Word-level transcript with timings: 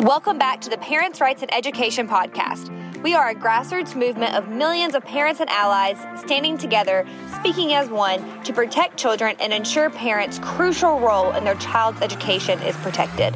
Welcome 0.00 0.38
back 0.38 0.60
to 0.60 0.70
the 0.70 0.78
Parents' 0.78 1.20
Rights 1.20 1.42
in 1.42 1.52
Education 1.52 2.06
Podcast. 2.06 2.70
We 3.02 3.16
are 3.16 3.30
a 3.30 3.34
grassroots 3.34 3.96
movement 3.96 4.36
of 4.36 4.48
millions 4.48 4.94
of 4.94 5.04
parents 5.04 5.40
and 5.40 5.50
allies 5.50 5.98
standing 6.20 6.56
together, 6.56 7.04
speaking 7.40 7.72
as 7.72 7.88
one 7.88 8.44
to 8.44 8.52
protect 8.52 8.96
children 8.96 9.34
and 9.40 9.52
ensure 9.52 9.90
parents' 9.90 10.38
crucial 10.38 11.00
role 11.00 11.32
in 11.32 11.42
their 11.42 11.56
child's 11.56 12.00
education 12.00 12.62
is 12.62 12.76
protected. 12.76 13.34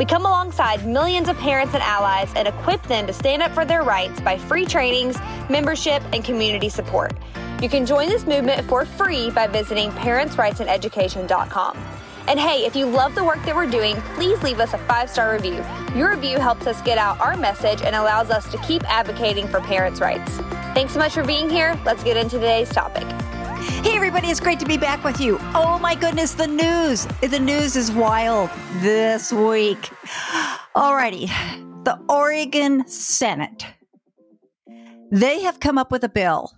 We 0.00 0.04
come 0.04 0.26
alongside 0.26 0.84
millions 0.84 1.28
of 1.28 1.38
parents 1.38 1.74
and 1.74 1.82
allies 1.84 2.32
and 2.34 2.48
equip 2.48 2.82
them 2.88 3.06
to 3.06 3.12
stand 3.12 3.40
up 3.40 3.52
for 3.52 3.64
their 3.64 3.84
rights 3.84 4.20
by 4.20 4.36
free 4.36 4.66
trainings, 4.66 5.16
membership, 5.48 6.02
and 6.12 6.24
community 6.24 6.70
support. 6.70 7.12
You 7.62 7.68
can 7.68 7.86
join 7.86 8.08
this 8.08 8.26
movement 8.26 8.68
for 8.68 8.84
free 8.84 9.30
by 9.30 9.46
visiting 9.46 9.92
parentsrightsineducation.com. 9.92 11.99
And 12.30 12.38
hey, 12.38 12.64
if 12.64 12.76
you 12.76 12.86
love 12.86 13.16
the 13.16 13.24
work 13.24 13.44
that 13.44 13.56
we're 13.56 13.68
doing, 13.68 13.96
please 14.14 14.40
leave 14.44 14.60
us 14.60 14.72
a 14.72 14.78
five 14.78 15.10
star 15.10 15.32
review. 15.32 15.64
Your 15.96 16.10
review 16.10 16.38
helps 16.38 16.64
us 16.64 16.80
get 16.82 16.96
out 16.96 17.18
our 17.18 17.36
message 17.36 17.82
and 17.82 17.96
allows 17.96 18.30
us 18.30 18.48
to 18.52 18.58
keep 18.58 18.88
advocating 18.88 19.48
for 19.48 19.60
parents' 19.60 20.00
rights. 20.00 20.36
Thanks 20.72 20.92
so 20.92 21.00
much 21.00 21.12
for 21.12 21.24
being 21.24 21.50
here. 21.50 21.76
Let's 21.84 22.04
get 22.04 22.16
into 22.16 22.36
today's 22.36 22.68
topic. 22.68 23.02
Hey, 23.82 23.96
everybody, 23.96 24.28
it's 24.28 24.38
great 24.38 24.60
to 24.60 24.64
be 24.64 24.76
back 24.76 25.02
with 25.02 25.20
you. 25.20 25.38
Oh, 25.56 25.80
my 25.82 25.96
goodness, 25.96 26.34
the 26.34 26.46
news. 26.46 27.04
The 27.20 27.40
news 27.40 27.74
is 27.74 27.90
wild 27.90 28.48
this 28.74 29.32
week. 29.32 29.90
Alrighty, 30.76 31.26
the 31.82 31.98
Oregon 32.08 32.86
Senate. 32.86 33.66
They 35.10 35.42
have 35.42 35.58
come 35.58 35.78
up 35.78 35.90
with 35.90 36.04
a 36.04 36.08
bill 36.08 36.52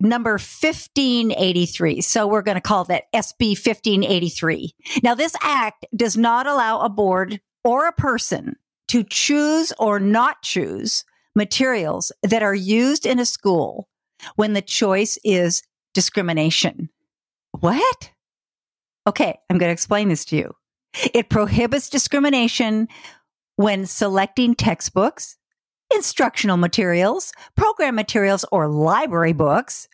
number 0.00 0.32
1583. 0.32 2.00
So 2.00 2.26
we're 2.26 2.42
going 2.42 2.56
to 2.56 2.60
call 2.60 2.84
that 2.84 3.04
SB 3.14 3.50
1583. 3.50 4.74
Now, 5.02 5.14
this 5.14 5.34
act 5.40 5.86
does 5.96 6.16
not 6.16 6.46
allow 6.46 6.80
a 6.80 6.88
board 6.88 7.40
or 7.62 7.86
a 7.86 7.92
person 7.92 8.56
to 8.88 9.02
choose 9.02 9.72
or 9.78 9.98
not 9.98 10.42
choose 10.42 11.04
materials 11.34 12.12
that 12.22 12.42
are 12.42 12.54
used 12.54 13.06
in 13.06 13.18
a 13.18 13.26
school 13.26 13.88
when 14.36 14.52
the 14.52 14.62
choice 14.62 15.18
is 15.24 15.62
discrimination. 15.94 16.90
What? 17.60 18.10
Okay, 19.06 19.38
I'm 19.50 19.58
going 19.58 19.68
to 19.68 19.72
explain 19.72 20.08
this 20.08 20.24
to 20.26 20.36
you. 20.36 20.54
It 21.12 21.28
prohibits 21.28 21.88
discrimination 21.88 22.88
when 23.56 23.86
selecting 23.86 24.54
textbooks, 24.54 25.36
instructional 25.94 26.56
materials, 26.56 27.32
program 27.56 27.94
materials, 27.94 28.44
or 28.52 28.68
library 28.68 29.32
books 29.32 29.88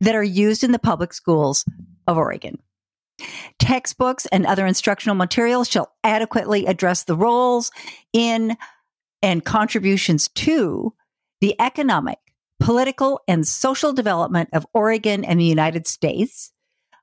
that 0.00 0.14
are 0.14 0.22
used 0.22 0.64
in 0.64 0.72
the 0.72 0.78
public 0.78 1.12
schools 1.12 1.64
of 2.06 2.16
Oregon. 2.16 2.58
Textbooks 3.58 4.26
and 4.26 4.44
other 4.44 4.66
instructional 4.66 5.14
materials 5.14 5.68
shall 5.68 5.92
adequately 6.02 6.66
address 6.66 7.04
the 7.04 7.16
roles 7.16 7.70
in 8.12 8.56
and 9.22 9.44
contributions 9.44 10.28
to 10.28 10.92
the 11.40 11.54
economic, 11.60 12.18
political, 12.60 13.20
and 13.28 13.46
social 13.46 13.92
development 13.92 14.50
of 14.52 14.66
Oregon 14.74 15.24
and 15.24 15.40
the 15.40 15.44
United 15.44 15.86
States 15.86 16.52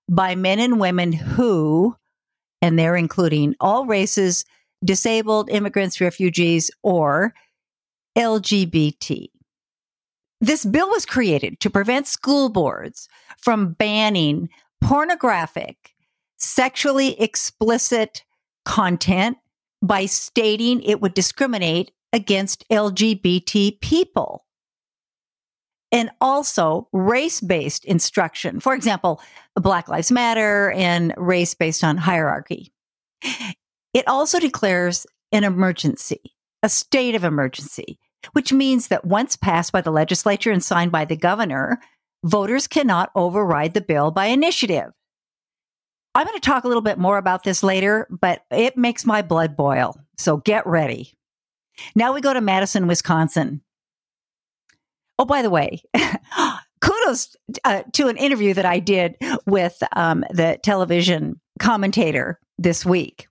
by 0.10 0.36
men 0.36 0.60
and 0.60 0.80
women 0.80 1.14
who, 1.14 1.96
and 2.62 2.78
they're 2.78 2.96
including 2.96 3.56
all 3.60 3.86
races, 3.86 4.46
disabled, 4.84 5.50
immigrants, 5.50 6.02
refugees, 6.02 6.70
or 6.84 7.34
LGBT. 8.17 9.28
This 10.40 10.66
bill 10.66 10.90
was 10.90 11.06
created 11.06 11.59
to 11.59 11.70
prevent 11.70 12.08
school 12.08 12.50
boards 12.50 13.08
from 13.38 13.73
banning 13.73 14.50
pornographic, 14.81 15.94
sexually 16.38 17.20
explicit 17.22 18.23
content 18.66 19.38
by 19.81 20.06
stating 20.06 20.81
it 20.81 21.00
would 21.02 21.14
discriminate 21.14 21.92
against 22.12 22.68
LGBT 22.70 23.80
people. 23.81 24.46
And 25.92 26.09
also 26.22 26.88
race 26.94 27.42
based 27.42 27.86
instruction. 27.86 28.59
For 28.59 28.74
example, 28.74 29.22
Black 29.56 29.90
Lives 29.90 30.12
Matter 30.12 30.72
and 30.72 31.13
race 31.18 31.53
based 31.53 31.84
on 31.84 31.97
hierarchy. 31.97 32.74
It 33.94 34.07
also 34.07 34.40
declares 34.40 35.06
an 35.34 35.44
emergency 35.44 36.34
a 36.64 36.70
state 36.70 37.16
of 37.16 37.24
emergency, 37.24 38.00
which 38.34 38.54
means 38.54 38.88
that 38.88 39.06
once 39.06 39.36
passed 39.36 39.72
by 39.72 39.82
the 39.82 39.92
legislature 39.92 40.52
and 40.52 40.64
signed 40.64 40.92
by 40.92 41.06
the 41.06 41.16
governor, 41.16 41.80
voters 42.24 42.68
cannot 42.68 43.12
override 43.16 43.74
the 43.74 43.82
bill 43.82 44.12
by 44.12 44.28
initiative. 44.28 44.92
I'm 46.14 46.28
going 46.28 46.38
to 46.38 46.46
talk 46.46 46.64
a 46.64 46.68
little 46.68 46.82
bit 46.82 46.98
more 46.98 47.18
about 47.18 47.44
this 47.44 47.64
later, 47.64 48.08
but 48.10 48.44
it 48.52 48.76
makes 48.76 49.06
my 49.06 49.22
blood 49.22 49.56
boil. 49.56 49.96
So 50.18 50.38
get 50.38 50.68
ready. 50.68 51.14
Now 51.96 52.14
we 52.14 52.22
go 52.22 52.34
to 52.34 52.42
Madison, 52.42 52.88
Wisconsin. 52.88 53.62
Oh, 55.18 55.26
by 55.26 55.42
the 55.42 55.50
way, 55.50 55.82
kudos 56.82 57.36
uh, 57.64 57.84
to 57.94 58.08
an 58.08 58.18
interview 58.18 58.54
that 58.54 58.66
I 58.66 58.80
did 58.80 59.16
with 59.46 59.82
um, 59.96 60.26
the 60.32 60.60
television 60.64 61.40
commentator 61.60 62.40
this 62.58 62.86
week. 62.86 63.28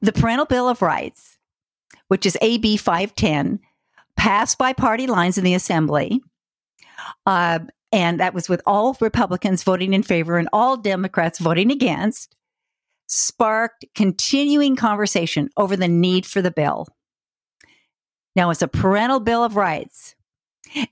The 0.00 0.12
Parental 0.12 0.46
Bill 0.46 0.68
of 0.68 0.82
Rights 0.82 1.33
which 2.08 2.26
is 2.26 2.38
AB 2.40 2.76
510, 2.76 3.60
passed 4.16 4.58
by 4.58 4.72
party 4.72 5.06
lines 5.06 5.38
in 5.38 5.44
the 5.44 5.54
assembly. 5.54 6.20
Uh, 7.26 7.60
and 7.92 8.20
that 8.20 8.34
was 8.34 8.48
with 8.48 8.62
all 8.66 8.96
Republicans 9.00 9.62
voting 9.62 9.94
in 9.94 10.02
favor 10.02 10.36
and 10.38 10.48
all 10.52 10.76
Democrats 10.76 11.38
voting 11.38 11.70
against, 11.70 12.34
sparked 13.06 13.84
continuing 13.94 14.76
conversation 14.76 15.48
over 15.56 15.76
the 15.76 15.88
need 15.88 16.26
for 16.26 16.42
the 16.42 16.50
bill. 16.50 16.86
Now, 18.34 18.50
it's 18.50 18.62
a 18.62 18.68
parental 18.68 19.20
bill 19.20 19.44
of 19.44 19.56
rights, 19.56 20.14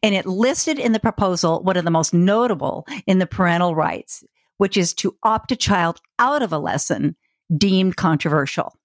and 0.03 0.15
it 0.15 0.27
listed 0.27 0.79
in 0.79 0.93
the 0.93 1.01
proposal 1.01 1.63
one 1.63 1.77
of 1.77 1.85
the 1.85 1.91
most 1.91 2.15
notable 2.15 2.87
in 3.07 3.19
the 3.19 3.27
parental 3.27 3.75
rights, 3.75 4.23
which 4.59 4.77
is 4.77 4.95
to 4.95 5.17
opt 5.23 5.51
a 5.51 5.57
child 5.57 6.01
out 6.19 6.43
of 6.43 6.53
a 6.53 6.59
lesson 6.59 7.17
deemed 7.57 7.97
controversial. 7.97 8.79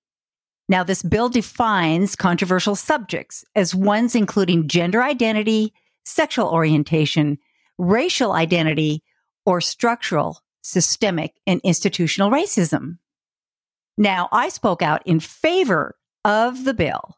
Now, 0.70 0.84
this 0.84 1.02
bill 1.02 1.30
defines 1.30 2.16
controversial 2.16 2.76
subjects 2.76 3.46
as 3.56 3.74
ones 3.74 4.16
including 4.16 4.68
gender 4.68 5.02
identity, 5.02 5.74
sexual 6.06 6.50
orientation, 6.50 7.38
racial 7.78 8.34
identity, 8.34 9.04
or 9.46 9.62
structural, 9.62 10.42
systemic, 10.62 11.34
and 11.46 11.62
institutional 11.64 12.30
racism. 12.30 12.98
Now, 13.98 14.28
I 14.32 14.50
spoke 14.50 14.82
out 14.82 15.02
in 15.06 15.20
favor 15.20 15.96
of 16.26 16.66
the 16.66 16.74
bill. 16.74 17.18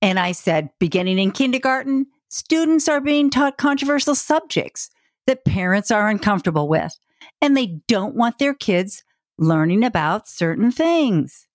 And 0.00 0.18
I 0.18 0.32
said, 0.32 0.70
beginning 0.78 1.18
in 1.18 1.32
kindergarten, 1.32 2.06
students 2.28 2.88
are 2.88 3.00
being 3.00 3.28
taught 3.30 3.58
controversial 3.58 4.14
subjects 4.14 4.90
that 5.26 5.44
parents 5.44 5.90
are 5.90 6.08
uncomfortable 6.08 6.68
with, 6.68 6.96
and 7.42 7.56
they 7.56 7.80
don't 7.88 8.14
want 8.14 8.38
their 8.38 8.54
kids 8.54 9.02
learning 9.36 9.84
about 9.84 10.28
certain 10.28 10.70
things. 10.70 11.46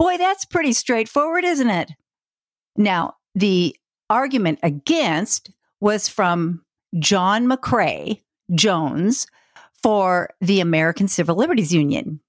Boy, 0.00 0.16
that's 0.16 0.46
pretty 0.46 0.72
straightforward, 0.72 1.44
isn't 1.44 1.68
it? 1.68 1.92
Now, 2.74 3.16
the 3.34 3.76
argument 4.08 4.58
against 4.62 5.50
was 5.78 6.08
from 6.08 6.64
John 6.98 7.46
McCrae 7.46 8.22
Jones 8.54 9.26
for 9.82 10.30
the 10.40 10.60
American 10.60 11.06
Civil 11.06 11.36
Liberties 11.36 11.74
Union. 11.74 12.20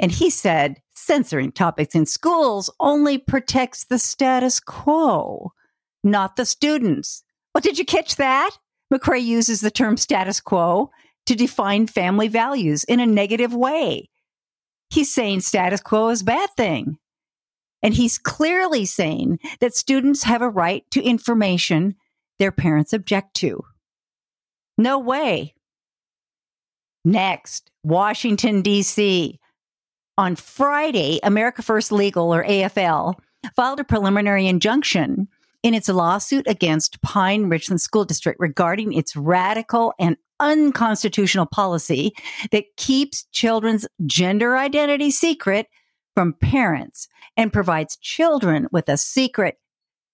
And 0.00 0.10
he 0.10 0.28
said 0.28 0.82
censoring 0.92 1.52
topics 1.52 1.94
in 1.94 2.04
schools 2.04 2.68
only 2.80 3.16
protects 3.16 3.84
the 3.84 4.00
status 4.00 4.58
quo, 4.58 5.52
not 6.02 6.34
the 6.34 6.44
students. 6.44 7.22
Well, 7.54 7.62
did 7.62 7.78
you 7.78 7.84
catch 7.84 8.16
that? 8.16 8.50
McCrae 8.92 9.22
uses 9.22 9.60
the 9.60 9.70
term 9.70 9.98
status 9.98 10.40
quo 10.40 10.90
to 11.26 11.36
define 11.36 11.86
family 11.86 12.26
values 12.26 12.82
in 12.82 12.98
a 12.98 13.06
negative 13.06 13.54
way. 13.54 14.08
He's 14.90 15.12
saying 15.12 15.40
status 15.40 15.80
quo 15.80 16.08
is 16.08 16.22
a 16.22 16.26
bad 16.26 16.50
thing. 16.56 16.98
And 17.82 17.94
he's 17.94 18.18
clearly 18.18 18.84
saying 18.84 19.38
that 19.60 19.74
students 19.74 20.24
have 20.24 20.42
a 20.42 20.48
right 20.48 20.84
to 20.90 21.02
information 21.02 21.94
their 22.38 22.52
parents 22.52 22.92
object 22.92 23.34
to. 23.34 23.64
No 24.76 24.98
way. 24.98 25.54
Next, 27.04 27.70
Washington, 27.82 28.62
D.C. 28.62 29.38
On 30.16 30.34
Friday, 30.36 31.20
America 31.22 31.62
First 31.62 31.92
Legal, 31.92 32.34
or 32.34 32.44
AFL, 32.44 33.14
filed 33.54 33.80
a 33.80 33.84
preliminary 33.84 34.46
injunction 34.46 35.28
in 35.62 35.74
its 35.74 35.88
lawsuit 35.88 36.46
against 36.48 37.00
Pine 37.02 37.48
Richland 37.48 37.80
School 37.80 38.04
District 38.04 38.38
regarding 38.40 38.92
its 38.92 39.16
radical 39.16 39.94
and 39.98 40.16
unconstitutional 40.40 41.46
policy 41.46 42.12
that 42.50 42.64
keeps 42.76 43.24
children's 43.32 43.86
gender 44.06 44.56
identity 44.56 45.10
secret 45.10 45.66
from 46.14 46.32
parents 46.34 47.08
and 47.36 47.52
provides 47.52 47.96
children 47.96 48.66
with 48.72 48.88
a 48.88 48.96
secret 48.96 49.56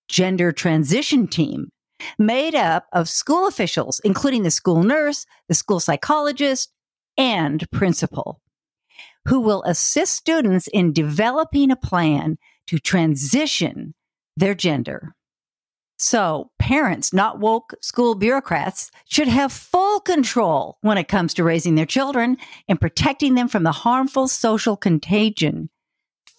gender 0.09 0.53
transition 0.53 1.27
team 1.27 1.71
made 2.19 2.55
up 2.55 2.87
of 2.93 3.09
school 3.09 3.47
officials, 3.47 4.01
including 4.05 4.43
the 4.43 4.51
school 4.51 4.83
nurse, 4.83 5.27
the 5.49 5.55
school 5.55 5.81
psychologist, 5.81 6.73
and 7.17 7.71
principal, 7.71 8.41
who 9.27 9.41
will 9.41 9.63
assist 9.65 10.13
students 10.13 10.67
in 10.69 10.93
developing 10.93 11.71
a 11.71 11.77
plan 11.77 12.37
to 12.67 12.79
transition 12.79 13.95
their 14.37 14.55
gender. 14.55 15.15
So, 16.05 16.51
parents, 16.59 17.15
not 17.15 17.39
woke 17.39 17.73
school 17.81 18.15
bureaucrats, 18.15 18.91
should 19.09 19.27
have 19.27 19.51
full 19.51 20.01
control 20.01 20.77
when 20.83 20.99
it 20.99 21.09
comes 21.09 21.33
to 21.33 21.45
raising 21.45 21.77
their 21.77 21.87
children 21.87 22.37
and 22.69 22.79
protecting 22.79 23.37
them 23.37 23.49
from 23.49 23.63
the 23.63 23.73
harmful 23.73 24.29
social 24.29 24.77
contagion, 24.77 25.71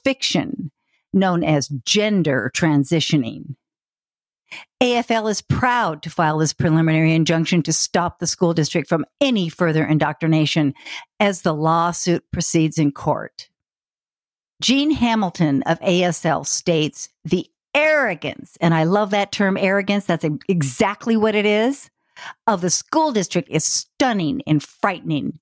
fiction, 0.03 0.71
known 1.13 1.44
as 1.44 1.69
gender 1.83 2.51
transitioning. 2.56 3.56
AFL 4.83 5.31
is 5.31 5.41
proud 5.41 6.03
to 6.03 6.12
file 6.12 6.38
this 6.38 6.53
preliminary 6.53 7.15
injunction 7.15 7.63
to 7.63 7.73
stop 7.73 8.19
the 8.19 8.27
school 8.27 8.53
district 8.53 8.88
from 8.88 9.03
any 9.19 9.50
further 9.50 9.83
indoctrination 9.83 10.75
as 11.19 11.41
the 11.41 11.56
lawsuit 11.56 12.23
proceeds 12.31 12.77
in 12.77 12.91
court. 12.91 13.50
Gene 14.62 14.91
Hamilton 14.91 15.63
of 15.63 15.79
AFL 15.79 16.45
states 16.45 17.09
the 17.23 17.47
arrogance, 17.75 18.57
and 18.62 18.74
I 18.74 18.86
love 18.86 19.12
that 19.12 19.31
term 19.31 19.57
arrogance, 19.57 20.06
that's 20.06 20.25
exactly 20.48 21.16
what 21.18 21.36
it 21.36 21.45
is, 21.45 21.92
of 22.48 22.62
the 22.62 22.69
school 22.69 23.12
district 23.12 23.50
is 23.51 23.66
stunning 23.66 24.42
and 24.48 24.63
frightening. 24.63 25.39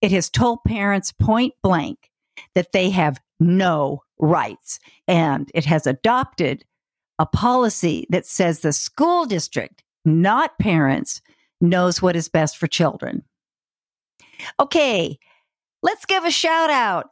It 0.00 0.10
has 0.10 0.30
told 0.30 0.64
parents 0.64 1.12
point 1.12 1.54
blank 1.62 2.10
that 2.54 2.72
they 2.72 2.90
have 2.90 3.20
no 3.38 4.02
rights, 4.18 4.80
and 5.06 5.50
it 5.54 5.66
has 5.66 5.86
adopted 5.86 6.64
a 7.18 7.26
policy 7.26 8.06
that 8.10 8.26
says 8.26 8.60
the 8.60 8.72
school 8.72 9.26
district, 9.26 9.84
not 10.04 10.58
parents, 10.58 11.20
knows 11.60 12.02
what 12.02 12.16
is 12.16 12.28
best 12.28 12.56
for 12.56 12.66
children. 12.66 13.22
Okay, 14.58 15.18
let's 15.82 16.06
give 16.06 16.24
a 16.24 16.30
shout 16.30 16.70
out. 16.70 17.10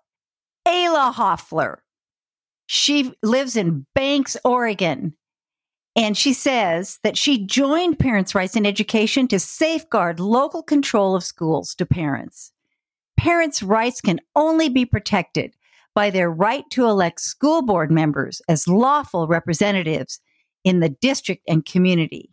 Ayla 0.66 1.12
Hoffler. 1.12 1.82
She 2.74 3.12
lives 3.22 3.54
in 3.54 3.84
Banks, 3.94 4.34
Oregon. 4.46 5.12
And 5.94 6.16
she 6.16 6.32
says 6.32 6.98
that 7.02 7.18
she 7.18 7.44
joined 7.44 7.98
Parents' 7.98 8.34
Rights 8.34 8.56
in 8.56 8.64
Education 8.64 9.28
to 9.28 9.38
safeguard 9.38 10.18
local 10.18 10.62
control 10.62 11.14
of 11.14 11.22
schools 11.22 11.74
to 11.74 11.84
parents. 11.84 12.50
Parents' 13.18 13.62
rights 13.62 14.00
can 14.00 14.20
only 14.34 14.70
be 14.70 14.86
protected 14.86 15.54
by 15.94 16.08
their 16.08 16.30
right 16.30 16.64
to 16.70 16.86
elect 16.86 17.20
school 17.20 17.60
board 17.60 17.90
members 17.90 18.40
as 18.48 18.66
lawful 18.66 19.26
representatives 19.26 20.18
in 20.64 20.80
the 20.80 20.88
district 20.88 21.42
and 21.46 21.66
community. 21.66 22.30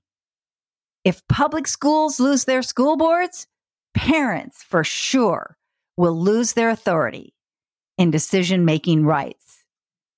If 1.03 1.27
public 1.27 1.67
schools 1.67 2.17
lose 2.17 2.45
their 2.45 2.61
school 2.61 2.95
boards, 2.95 3.45
parents 3.93 4.63
for 4.63 4.85
sure 4.85 5.57
will 5.97 6.17
lose 6.17 6.53
their 6.53 6.69
authority 6.69 7.33
and 7.97 8.09
decision 8.09 8.63
making 8.63 9.05
rights. 9.05 9.58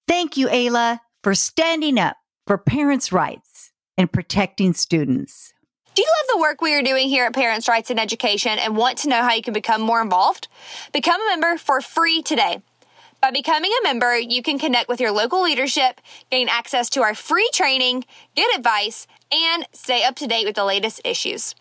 Thank 0.07 0.37
you, 0.37 0.47
Ayla, 0.47 0.99
for 1.23 1.35
standing 1.35 1.99
up 1.99 2.17
for 2.47 2.57
parents' 2.57 3.11
rights 3.11 3.71
and 3.97 4.11
protecting 4.11 4.73
students. 4.73 5.53
Do 5.93 6.01
you 6.01 6.07
love 6.07 6.35
the 6.35 6.41
work 6.41 6.61
we 6.61 6.73
are 6.73 6.81
doing 6.81 7.09
here 7.09 7.25
at 7.25 7.33
Parents' 7.33 7.67
Rights 7.67 7.91
in 7.91 7.99
Education 7.99 8.57
and 8.57 8.77
want 8.77 8.99
to 8.99 9.09
know 9.09 9.21
how 9.21 9.33
you 9.33 9.41
can 9.41 9.53
become 9.53 9.81
more 9.81 10.01
involved? 10.01 10.47
Become 10.93 11.21
a 11.21 11.29
member 11.29 11.57
for 11.57 11.81
free 11.81 12.21
today. 12.21 12.61
By 13.21 13.31
becoming 13.31 13.71
a 13.79 13.83
member, 13.83 14.17
you 14.17 14.41
can 14.41 14.57
connect 14.57 14.89
with 14.89 14.99
your 14.99 15.11
local 15.11 15.43
leadership, 15.43 16.01
gain 16.31 16.49
access 16.49 16.89
to 16.91 17.03
our 17.03 17.13
free 17.13 17.49
training, 17.53 18.05
get 18.35 18.57
advice, 18.57 19.05
and 19.31 19.67
stay 19.73 20.03
up 20.03 20.15
to 20.15 20.27
date 20.27 20.45
with 20.45 20.55
the 20.55 20.65
latest 20.65 21.01
issues. 21.05 21.53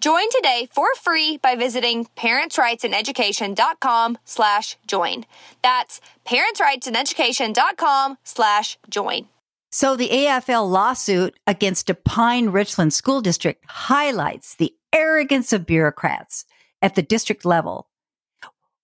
Join 0.00 0.28
today 0.30 0.68
for 0.72 0.94
free 0.94 1.38
by 1.38 1.56
visiting 1.56 2.06
parentsrightsineducation.com 2.16 4.18
slash 4.24 4.76
join. 4.86 5.24
That's 5.62 6.00
parentsrightsineducation.com 6.26 8.18
slash 8.22 8.78
join. 8.90 9.26
So 9.70 9.96
the 9.96 10.08
AFL 10.08 10.70
lawsuit 10.70 11.38
against 11.46 11.90
Pine 12.04 12.50
Richland 12.50 12.94
School 12.94 13.20
District 13.20 13.62
highlights 13.66 14.54
the 14.54 14.74
arrogance 14.92 15.52
of 15.52 15.66
bureaucrats 15.66 16.44
at 16.80 16.94
the 16.94 17.02
district 17.02 17.44
level. 17.44 17.88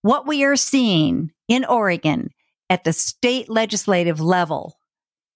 What 0.01 0.27
we 0.27 0.43
are 0.43 0.55
seeing 0.55 1.31
in 1.47 1.65
Oregon 1.65 2.31
at 2.69 2.83
the 2.83 2.93
state 2.93 3.49
legislative 3.49 4.19
level 4.19 4.77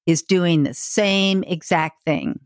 is 0.06 0.22
doing 0.22 0.64
the 0.64 0.74
same 0.74 1.44
exact 1.44 2.04
thing. 2.04 2.40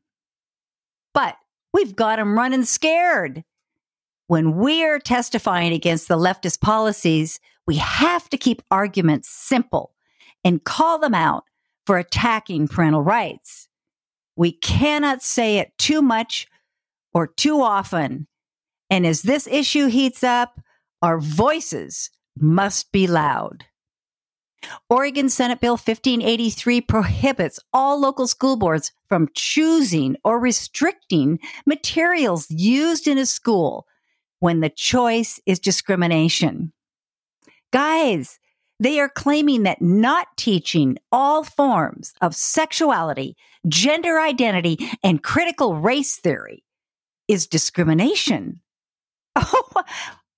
But 1.14 1.36
we've 1.74 1.96
got 1.96 2.18
them 2.18 2.38
running 2.38 2.66
scared. 2.66 3.44
When 4.28 4.56
we're 4.56 5.00
testifying 5.00 5.74
against 5.74 6.08
the 6.08 6.18
leftist 6.18 6.62
policies, 6.62 7.40
we 7.68 7.76
have 7.78 8.30
to 8.30 8.38
keep 8.38 8.62
arguments 8.72 9.30
simple 9.30 9.94
and 10.44 10.64
call 10.64 11.00
them 11.00 11.14
out 11.14 11.44
for 11.86 11.98
attacking 11.98 12.68
parental 12.68 13.02
rights. 13.02 13.68
We 14.36 14.54
cannot 14.54 15.22
say 15.22 15.58
it 15.58 15.78
too 15.78 16.02
much 16.02 16.48
or 17.14 17.28
too 17.28 17.62
often. 17.62 18.28
And 18.90 19.06
as 19.06 19.22
this 19.22 19.48
issue 19.48 19.88
heats 19.88 20.24
up, 20.24 20.60
our 21.02 21.20
voices 21.20 22.10
must 22.38 22.92
be 22.92 23.08
loud. 23.08 23.66
Oregon 24.90 25.30
Senate 25.30 25.60
Bill 25.60 25.74
1583 25.74 26.82
prohibits 26.82 27.60
all 27.74 28.00
local 28.00 28.28
school 28.28 28.58
boards 28.58 28.92
from 29.08 29.30
choosing 29.36 30.16
or 30.24 30.40
restricting 30.40 31.40
materials 31.66 32.50
used 32.50 33.08
in 33.08 33.18
a 33.18 33.26
school 33.26 33.88
when 34.40 34.60
the 34.60 34.70
choice 34.70 35.40
is 35.46 35.60
discrimination. 35.60 36.74
Guys, 37.72 38.40
they 38.80 39.00
are 39.00 39.10
claiming 39.10 39.64
that 39.64 39.82
not 39.82 40.28
teaching 40.38 40.98
all 41.12 41.44
forms 41.44 42.14
of 42.22 42.36
sexuality, 42.36 43.38
gender 43.68 44.20
identity, 44.20 44.90
and 45.04 45.24
critical 45.24 45.76
race 45.76 46.18
theory 46.18 46.64
is 47.28 47.48
discrimination. 47.48 48.62
Oh, 49.36 49.84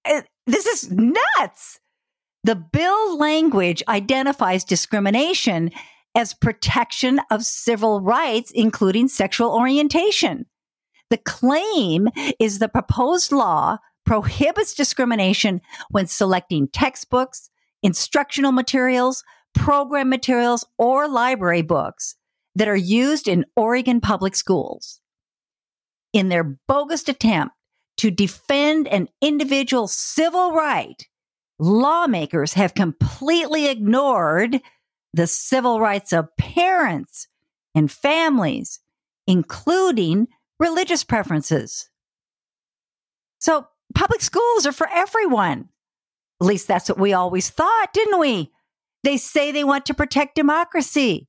eh, 0.06 0.22
this 0.46 0.66
is 0.66 0.92
nuts. 0.92 1.80
The 2.44 2.56
bill 2.56 3.18
language 3.18 3.82
identifies 3.88 4.66
discrimination 4.66 5.72
as 6.14 6.34
protection 6.34 7.22
of 7.32 7.44
civil 7.46 8.02
rights, 8.02 8.52
including 8.54 9.08
sexual 9.08 9.52
orientation. 9.52 10.46
The 11.10 11.18
claim 11.18 12.10
is 12.40 12.60
the 12.60 12.68
proposed 12.68 13.32
law 13.32 13.78
prohibits 14.06 14.74
discrimination 14.74 15.62
when 15.90 16.08
selecting 16.08 16.68
textbooks, 16.68 17.50
instructional 17.82 18.52
materials, 18.52 19.24
program 19.54 20.10
materials, 20.10 20.66
or 20.78 21.08
library 21.08 21.62
books 21.62 22.16
that 22.56 22.68
are 22.68 22.76
used 22.76 23.28
in 23.28 23.46
Oregon 23.56 24.02
public 24.02 24.36
schools. 24.36 25.00
In 26.12 26.30
their 26.30 26.44
bogus 26.68 27.08
attempt 27.08 27.56
to 27.98 28.12
defend 28.12 28.88
an 28.88 29.08
individual 29.22 29.88
civil 29.88 30.52
right 30.52 31.08
lawmakers 31.60 32.54
have 32.54 32.74
completely 32.74 33.68
ignored 33.68 34.62
the 35.14 35.28
civil 35.28 35.80
rights 35.80 36.12
of 36.12 36.36
parents 36.38 37.28
and 37.76 37.92
families, 37.92 38.80
including 39.28 40.28
religious 40.60 41.04
preferences. 41.04 41.90
So, 43.40 43.68
public 43.94 44.22
schools 44.22 44.66
are 44.66 44.72
for 44.72 44.88
everyone. 44.92 45.70
At 46.42 46.48
least 46.48 46.68
that's 46.68 46.90
what 46.90 47.00
we 47.00 47.14
always 47.14 47.50
thought, 47.50 47.94
didn't 47.94 48.20
we? 48.20 48.52
They 49.04 49.18
say 49.18 49.52
they 49.52 49.64
want 49.64 49.86
to 49.88 49.94
protect 49.94 50.36
democracy, 50.36 51.28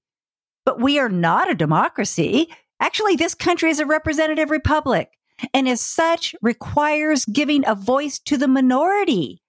but 0.64 0.81
we 0.81 0.99
are 0.99 1.09
not 1.09 1.50
a 1.50 1.54
democracy. 1.54 2.49
Actually, 2.81 3.16
this 3.16 3.35
country 3.35 3.71
is 3.71 3.81
a 3.81 3.87
representative 3.87 4.50
republic 4.50 5.11
and 5.52 5.69
as 5.69 5.81
such 5.81 6.35
requires 6.43 7.25
giving 7.25 7.66
a 7.66 7.75
voice 7.75 8.19
to 8.21 8.37
the 8.37 8.49
minority. 8.49 9.43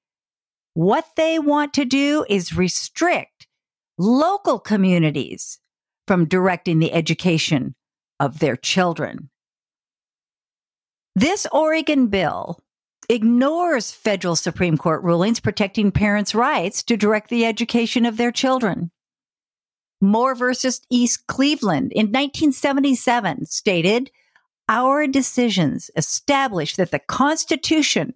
What 0.76 1.16
they 1.16 1.40
want 1.40 1.74
to 1.76 1.86
do 1.86 2.26
is 2.28 2.54
restrict 2.54 3.48
local 3.98 4.60
communities 4.60 5.58
from 6.06 6.28
directing 6.28 6.80
the 6.80 6.92
education 6.92 7.76
of 8.20 8.40
their 8.40 8.58
children. 8.58 9.30
This 11.16 11.48
Oregon 11.54 12.08
bill 12.08 12.60
ignores 13.08 13.92
federal 13.92 14.36
Supreme 14.36 14.78
Court 14.78 15.02
rulings 15.02 15.40
protecting 15.40 15.94
parents' 15.94 16.36
rights 16.36 16.84
to 16.84 16.98
direct 16.98 17.30
the 17.30 17.46
education 17.46 18.06
of 18.06 18.18
their 18.18 18.34
children. 18.34 18.92
Moore 20.02 20.36
versus 20.36 20.82
East 20.92 21.26
Cleveland 21.28 21.94
in 21.94 22.08
1977 22.08 23.46
stated, 23.46 24.12
Our 24.68 25.08
decisions 25.08 25.90
establish 25.96 26.76
that 26.76 26.92
the 26.92 27.00
Constitution 27.00 28.16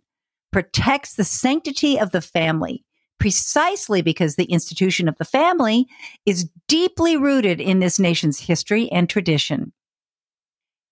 protects 0.52 1.16
the 1.16 1.24
sanctity 1.24 2.00
of 2.00 2.12
the 2.12 2.22
family 2.22 2.84
precisely 3.20 4.02
because 4.02 4.36
the 4.36 4.46
institution 4.46 5.08
of 5.08 5.18
the 5.18 5.26
family 5.26 5.86
is 6.26 6.50
deeply 6.68 7.18
rooted 7.18 7.60
in 7.60 7.80
this 7.80 8.00
nation's 8.00 8.40
history 8.40 8.90
and 8.92 9.10
tradition. 9.10 9.74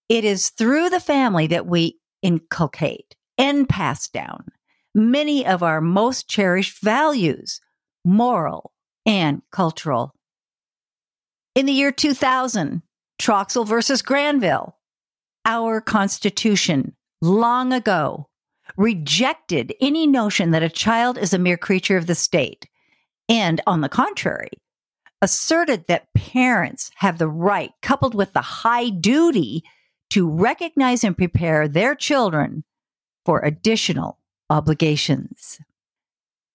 It 0.09 0.25
is 0.25 0.49
through 0.49 0.89
the 0.89 0.99
family 0.99 1.47
that 1.47 1.65
we 1.65 1.99
inculcate 2.21 3.15
and 3.37 3.67
pass 3.67 4.07
down 4.09 4.45
many 4.93 5.45
of 5.45 5.63
our 5.63 5.79
most 5.79 6.27
cherished 6.27 6.81
values, 6.81 7.61
moral 8.03 8.73
and 9.05 9.41
cultural. 9.51 10.13
In 11.55 11.65
the 11.65 11.73
year 11.73 11.91
2000, 11.91 12.81
Troxel 13.19 13.65
versus 13.65 14.01
Granville, 14.01 14.77
our 15.45 15.81
Constitution 15.81 16.95
long 17.21 17.73
ago 17.73 18.27
rejected 18.77 19.74
any 19.81 20.07
notion 20.07 20.51
that 20.51 20.63
a 20.63 20.69
child 20.69 21.17
is 21.17 21.34
a 21.34 21.39
mere 21.39 21.57
creature 21.57 21.98
of 21.98 22.07
the 22.07 22.15
state, 22.15 22.69
and 23.27 23.60
on 23.67 23.81
the 23.81 23.89
contrary, 23.89 24.51
asserted 25.22 25.88
that 25.88 26.13
parents 26.13 26.91
have 26.96 27.17
the 27.17 27.27
right, 27.27 27.72
coupled 27.81 28.13
with 28.13 28.34
the 28.34 28.41
high 28.41 28.89
duty, 28.89 29.63
to 30.12 30.29
recognize 30.29 31.03
and 31.03 31.17
prepare 31.17 31.67
their 31.67 31.96
children 31.96 32.63
for 33.25 33.41
additional 33.41 34.19
obligations. 34.50 35.60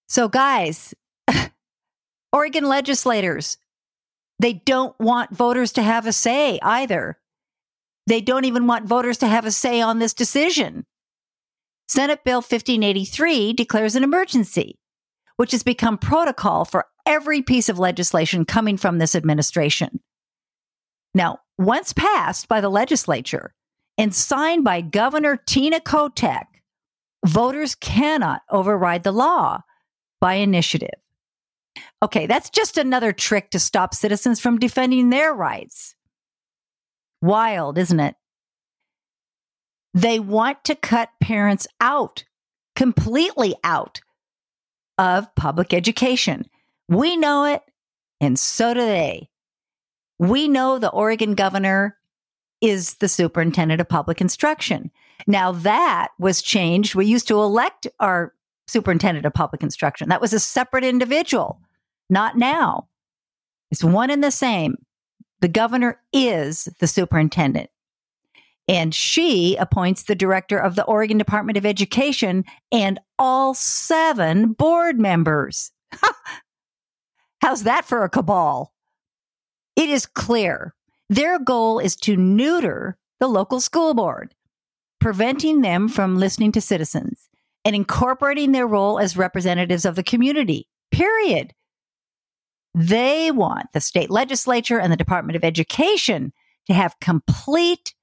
So, 0.09 0.29
guys, 0.29 0.95
Oregon 2.33 2.65
legislators, 2.65 3.59
they 4.39 4.55
don't 4.55 4.99
want 4.99 5.37
voters 5.37 5.73
to 5.73 5.83
have 5.83 6.07
a 6.07 6.13
say 6.13 6.59
either. 6.63 7.19
They 8.07 8.21
don't 8.21 8.45
even 8.45 8.67
want 8.67 8.87
voters 8.87 9.19
to 9.19 9.27
have 9.27 9.45
a 9.45 9.51
say 9.51 9.81
on 9.81 9.99
this 9.99 10.15
decision. 10.15 10.87
Senate 11.93 12.25
Bill 12.25 12.39
1583 12.39 13.53
declares 13.53 13.97
an 13.97 14.03
emergency, 14.03 14.79
which 15.37 15.53
has 15.53 15.63
become 15.63 15.99
protocol 15.99 16.65
for 16.65 16.87
every 17.05 17.43
piece 17.43 17.69
of 17.69 17.79
legislation 17.79 18.47
coming 18.47 18.79
from 18.79 18.97
this 18.97 19.15
administration. 19.15 20.01
Now, 21.15 21.41
once 21.59 21.93
passed 21.93 22.49
by 22.49 22.63
the 22.63 22.71
legislature 22.71 23.53
and 23.99 24.15
signed 24.15 24.65
by 24.65 24.81
Governor 24.81 25.37
Tina 25.37 25.81
Kotek, 25.81 26.47
voters 27.27 27.75
cannot 27.75 28.41
override 28.49 29.03
the 29.03 29.13
law 29.13 29.61
by 30.19 30.37
initiative. 30.37 30.99
Okay, 32.03 32.27
that's 32.27 32.49
just 32.49 32.79
another 32.79 33.13
trick 33.13 33.51
to 33.51 33.59
stop 33.59 33.93
citizens 33.93 34.41
from 34.41 34.59
defending 34.59 35.11
their 35.11 35.35
rights. 35.35 35.95
Wild, 37.21 37.77
isn't 37.77 38.01
it? 38.01 38.15
They 39.95 40.19
want 40.19 40.65
to 40.65 40.75
cut 40.75 41.11
parents 41.21 41.67
out, 41.81 42.25
completely 42.77 43.55
out 43.63 44.01
of 44.99 45.35
public 45.35 45.75
education. 45.75 46.47
We 46.89 47.17
know 47.17 47.45
it, 47.45 47.63
and 48.21 48.39
so 48.39 48.75
do 48.75 48.81
they. 48.81 49.29
We 50.19 50.49
know 50.49 50.79
the 50.79 50.91
Oregon 50.91 51.35
governor 51.35 51.97
is 52.61 52.95
the 52.95 53.09
superintendent 53.09 53.81
of 53.81 53.89
public 53.89 54.21
instruction. 54.21 54.91
Now, 55.27 55.53
that 55.53 56.09
was 56.19 56.43
changed. 56.43 56.95
We 56.95 57.07
used 57.07 57.29
to 57.29 57.41
elect 57.41 57.87
our 58.01 58.33
superintendent 58.73 59.27
of 59.27 59.35
public 59.35 59.63
instruction, 59.63 60.09
that 60.09 60.21
was 60.21 60.33
a 60.33 60.41
separate 60.41 60.85
individual, 60.85 61.61
not 62.09 62.37
now. 62.37 62.89
It's 63.71 63.85
one 63.85 64.11
and 64.11 64.23
the 64.23 64.31
same. 64.31 64.77
The 65.41 65.49
governor 65.49 66.01
is 66.13 66.69
the 66.79 66.87
superintendent. 66.87 67.71
And 68.69 68.95
she 68.95 69.57
appoints 69.57 70.05
the 70.05 70.15
director 70.15 70.59
of 70.59 70.77
the 70.77 70.85
Oregon 70.85 71.19
Department 71.19 71.59
of 71.59 71.67
Education 71.67 72.45
and 72.71 73.01
all 73.19 73.55
seven 73.55 74.53
board 74.53 75.01
members. 75.01 75.73
How's 77.43 77.65
that 77.65 77.85
for 77.85 78.05
a 78.05 78.09
cabal? 78.09 78.73
It 79.75 79.91
is 79.91 80.07
clear 80.07 80.75
their 81.09 81.39
goal 81.39 81.79
is 81.79 81.97
to 81.97 82.17
neuter 82.17 82.97
the 83.21 83.27
local 83.27 83.61
school 83.61 83.95
board, 83.95 84.35
preventing 85.01 85.61
them 85.61 85.89
from 85.89 86.17
listening 86.17 86.53
to 86.53 86.61
citizens 86.61 87.29
and 87.65 87.77
incorporating 87.77 88.53
their 88.53 88.67
role 88.67 88.99
as 88.99 89.17
representatives 89.17 89.85
of 89.85 89.95
the 89.95 90.03
community. 90.03 90.69
Period. 90.91 91.53
They 92.75 93.31
want 93.31 93.67
the 93.73 93.81
state 93.81 94.11
legislature 94.11 94.81
and 94.81 94.93
the 94.93 94.97
Department 94.97 95.37
of 95.37 95.45
Education 95.45 96.33
to 96.67 96.75
have 96.75 96.99
complete 97.01 97.95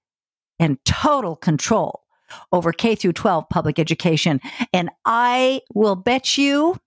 and 0.59 0.83
total 0.85 1.35
control 1.35 2.03
over 2.51 2.71
K 2.71 2.95
through 2.95 3.13
12 3.13 3.49
public 3.49 3.79
education. 3.79 4.39
And 4.73 4.89
I 5.05 5.61
will 5.73 5.95
bet 5.95 6.37
you 6.37 6.77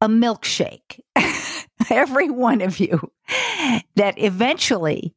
a 0.00 0.08
milkshake, 0.08 1.00
every 1.90 2.28
one 2.28 2.60
of 2.60 2.80
you, 2.80 3.10
that 3.96 4.18
eventually 4.18 5.14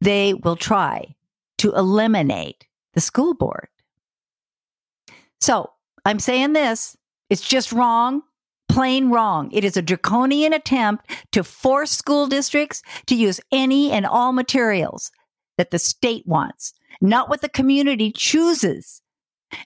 they 0.00 0.34
will 0.34 0.56
try 0.56 1.14
to 1.58 1.74
eliminate 1.74 2.66
the 2.94 3.00
school 3.00 3.34
board. 3.34 3.68
So 5.40 5.70
I'm 6.04 6.18
saying 6.18 6.52
this, 6.52 6.96
it's 7.30 7.46
just 7.46 7.72
wrong, 7.72 8.22
plain 8.68 9.10
wrong. 9.10 9.50
It 9.52 9.64
is 9.64 9.76
a 9.76 9.82
draconian 9.82 10.52
attempt 10.52 11.10
to 11.32 11.42
force 11.42 11.90
school 11.90 12.26
districts 12.26 12.82
to 13.06 13.14
use 13.14 13.40
any 13.50 13.90
and 13.90 14.06
all 14.06 14.32
materials 14.32 15.10
that 15.58 15.70
the 15.70 15.78
state 15.78 16.26
wants, 16.26 16.72
not 17.00 17.28
what 17.28 17.40
the 17.40 17.48
community 17.48 18.12
chooses. 18.12 19.02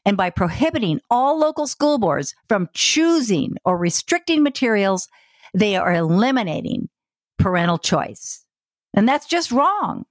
And 0.05 0.17
by 0.17 0.31
prohibiting 0.31 1.01
all 1.11 1.39
local 1.39 1.67
school 1.67 1.99
boards 1.99 2.35
from 2.49 2.69
choosing 2.75 3.57
or 3.65 3.77
restricting 3.77 4.43
materials, 4.43 5.09
they 5.55 5.77
are 5.77 5.93
eliminating 5.93 6.89
parental 7.39 7.79
choice. 7.79 8.45
And 8.95 9.09
that's 9.09 9.27
just 9.27 9.51
wrong. 9.51 10.05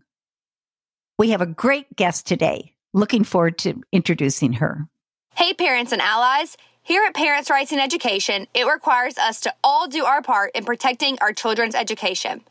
We 1.17 1.29
have 1.31 1.41
a 1.41 1.45
great 1.45 1.95
guest 1.95 2.25
today. 2.25 2.73
Looking 2.93 3.23
forward 3.23 3.57
to 3.59 3.81
introducing 3.91 4.53
her. 4.53 4.87
Hey, 5.35 5.53
parents 5.53 5.91
and 5.91 6.01
allies. 6.01 6.57
Here 6.81 7.03
at 7.03 7.13
Parents' 7.13 7.51
Rights 7.51 7.71
in 7.71 7.79
Education, 7.79 8.47
it 8.55 8.65
requires 8.65 9.17
us 9.17 9.41
to 9.41 9.53
all 9.63 9.87
do 9.87 10.05
our 10.05 10.23
part 10.23 10.51
in 10.55 10.65
protecting 10.65 11.17
our 11.21 11.31
children's 11.33 11.75
education. 11.75 12.41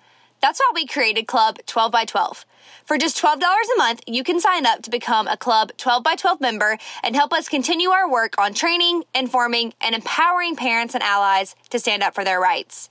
That's 0.40 0.61
why 0.61 0.71
we 0.75 0.87
created 0.87 1.26
Club 1.26 1.59
12 1.66 1.90
by 1.90 2.04
12. 2.04 2.45
For 2.85 2.97
just 2.97 3.21
$12 3.21 3.40
a 3.42 3.78
month, 3.78 4.02
you 4.07 4.23
can 4.23 4.40
sign 4.40 4.66
up 4.66 4.83
to 4.83 4.90
become 4.90 5.26
a 5.26 5.37
Club 5.37 5.73
12 5.76 6.04
by 6.04 6.14
12 6.14 6.40
member 6.40 6.78
and 7.02 7.16
help 7.16 7.33
us 7.33 7.49
continue 7.49 7.90
our 7.90 8.09
work 8.09 8.35
on 8.38 8.54
training, 8.54 9.02
informing, 9.14 9.75
and 9.80 9.95
empowering 9.95 10.54
parents 10.54 10.95
and 10.95 11.02
allies 11.02 11.57
to 11.71 11.78
stand 11.78 12.02
up 12.02 12.14
for 12.14 12.25
their 12.25 12.40
rights. 12.40 12.88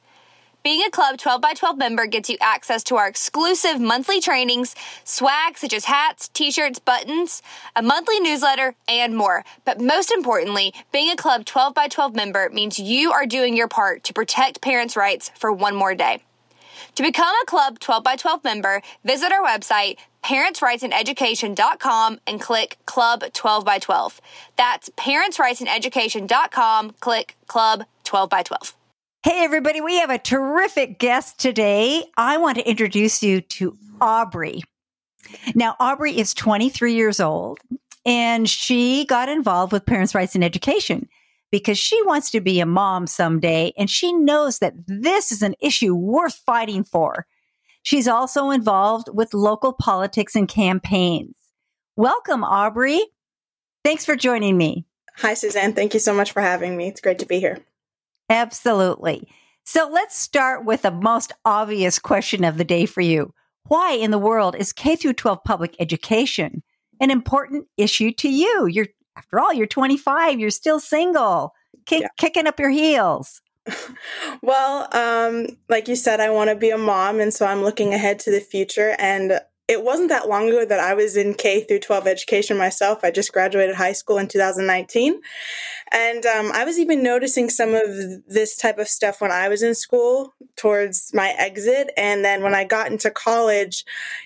Being 0.62 0.84
a 0.86 0.92
Club 0.92 1.18
12 1.18 1.40
by 1.40 1.54
12 1.54 1.78
member 1.78 2.06
gets 2.06 2.30
you 2.30 2.38
access 2.42 2.84
to 2.84 2.98
our 2.98 3.08
exclusive 3.08 3.80
monthly 3.80 4.20
trainings, 4.20 4.76
swag 5.06 5.58
such 5.58 5.72
as 5.72 5.86
hats, 5.86 6.28
t-shirts, 6.28 6.80
buttons, 6.80 7.42
a 7.74 7.82
monthly 7.82 8.20
newsletter, 8.20 8.76
and 8.90 9.16
more. 9.16 9.46
But 9.64 9.80
most 9.80 10.12
importantly, 10.12 10.74
being 10.92 11.10
a 11.10 11.16
Club 11.16 11.46
12 11.46 11.74
by 11.74 11.88
12 11.88 12.14
member 12.14 12.50
means 12.50 12.78
you 12.78 13.14
are 13.14 13.26
doing 13.26 13.56
your 13.56 13.70
part 13.70 14.04
to 14.04 14.14
protect 14.14 14.60
parents' 14.60 14.98
rights 14.98 15.32
for 15.36 15.54
one 15.54 15.76
more 15.76 15.96
day. 15.96 16.22
To 16.96 17.04
become 17.04 17.34
a 17.44 17.46
Club 17.46 17.80
12 17.80 18.04
by 18.04 18.16
12 18.16 18.44
member, 18.44 18.82
visit 19.04 19.32
our 19.32 19.44
website, 19.44 19.98
parentsrightsineducation.com 20.24 22.20
and 22.28 22.42
click 22.42 22.78
Club 22.86 23.24
12 23.34 23.66
by 23.66 23.80
12. 23.80 24.22
That's 24.58 24.90
parentsrightsineducation.com, 24.90 26.92
click 27.00 27.36
Club 27.48 27.84
12 28.04 28.30
by 28.30 28.44
12. 28.44 28.76
Hey, 29.24 29.44
everybody, 29.44 29.82
we 29.82 30.00
have 30.00 30.10
a 30.10 30.18
terrific 30.18 31.00
guest 31.00 31.40
today. 31.40 32.06
I 32.16 32.38
want 32.38 32.58
to 32.58 32.70
introduce 32.70 33.22
you 33.22 33.42
to 33.42 33.78
Aubrey. 34.00 34.64
Now, 35.56 35.76
Aubrey 35.80 36.18
is 36.18 36.34
23 36.34 36.94
years 36.94 37.20
old 37.20 37.60
and 38.06 38.48
she 38.48 39.06
got 39.06 39.28
involved 39.28 39.74
with 39.74 39.86
Parents' 39.86 40.16
Rights 40.16 40.36
in 40.36 40.44
Education 40.44 41.10
because 41.52 41.78
she 41.78 42.02
wants 42.04 42.30
to 42.32 42.42
be 42.42 42.60
a 42.60 42.66
mom 42.66 43.08
someday 43.08 43.74
and 43.78 43.90
she 43.90 44.14
knows 44.14 44.60
that 44.60 44.74
this 44.88 45.32
is 45.32 45.42
an 45.42 45.56
issue 45.60 45.96
worth 45.96 46.36
fighting 46.46 46.84
for. 46.84 47.26
She's 47.84 48.08
also 48.08 48.50
involved 48.50 49.08
with 49.14 49.34
local 49.34 49.74
politics 49.74 50.36
and 50.36 50.48
campaigns. 50.48 51.36
Welcome, 51.96 52.44
Aubrey. 52.44 53.02
Thanks 53.84 54.06
for 54.06 54.16
joining 54.16 54.58
me. 54.58 54.86
Hi, 55.18 55.34
Suzanne. 55.34 55.74
Thank 55.74 55.94
you 55.94 56.00
so 56.00 56.14
much 56.14 56.32
for 56.32 56.42
having 56.42 56.76
me. 56.76 56.88
It's 56.88 57.02
great 57.02 57.20
to 57.20 57.26
be 57.26 57.40
here. 57.40 57.60
Absolutely. 58.30 59.28
So 59.64 59.90
let's 59.92 60.18
start 60.18 60.66
with 60.66 60.84
the 60.84 60.92
most 60.92 61.34
obvious 61.44 61.98
question 61.98 62.44
of 62.44 62.58
the 62.58 62.64
day 62.64 62.86
for 62.86 63.02
you. 63.02 63.34
Why 63.68 63.94
in 63.94 64.12
the 64.12 64.18
world 64.18 64.56
is 64.56 64.74
K 64.74 64.96
through 64.96 65.14
12 65.14 65.44
public 65.44 65.76
education 65.80 66.64
an 67.00 67.12
important 67.12 67.68
issue 67.78 68.12
to 68.14 68.30
you? 68.30 68.66
You're 68.66 68.88
after 69.18 69.40
all, 69.40 69.54
you're 69.54 69.68
25, 69.68 70.40
you're 70.40 70.50
still 70.50 70.80
single, 70.80 71.54
kick, 71.86 72.02
yeah. 72.02 72.08
kicking 72.18 72.48
up 72.48 72.60
your 72.60 72.70
heels. 72.70 73.42
well, 74.42 74.88
um, 74.96 75.48
like 75.70 75.88
you 75.88 75.96
said, 75.96 76.20
I 76.20 76.30
want 76.30 76.50
to 76.50 76.56
be 76.56 76.70
a 76.70 76.78
mom, 76.78 77.20
and 77.20 77.34
so 77.34 77.46
I'm 77.46 77.64
looking 77.64 77.94
ahead 77.94 78.20
to 78.20 78.32
the 78.32 78.40
future. 78.40 78.96
And 79.00 79.42
it 79.68 79.84
wasn't 79.84 80.10
that 80.10 80.30
long 80.30 80.48
ago 80.48 80.64
that 80.64 80.80
I 80.80 80.94
was 80.94 81.18
in 81.18 81.34
K 81.34 81.62
through 81.62 81.80
12 81.80 82.08
education 82.08 82.58
myself. 82.58 83.00
I 83.04 83.12
just 83.12 83.34
graduated 83.34 83.76
high 83.76 83.92
school 83.92 84.18
in 84.18 84.30
2019. 84.30 85.20
And 85.92 86.26
um, 86.26 86.52
I 86.54 86.64
was 86.64 86.80
even 86.80 87.04
noticing 87.04 87.50
some 87.50 87.74
of 87.74 87.84
this 88.28 88.56
type 88.56 88.78
of 88.78 88.88
stuff 88.88 89.20
when 89.20 89.32
I 89.32 89.50
was 89.50 89.64
in 89.64 89.76
school 89.76 90.34
towards 90.56 91.14
my 91.14 91.36
exit. 91.38 91.92
And 91.98 92.24
then 92.24 92.44
when 92.44 92.56
I 92.56 92.64
got 92.64 92.92
into 92.92 93.12
college, 93.12 93.84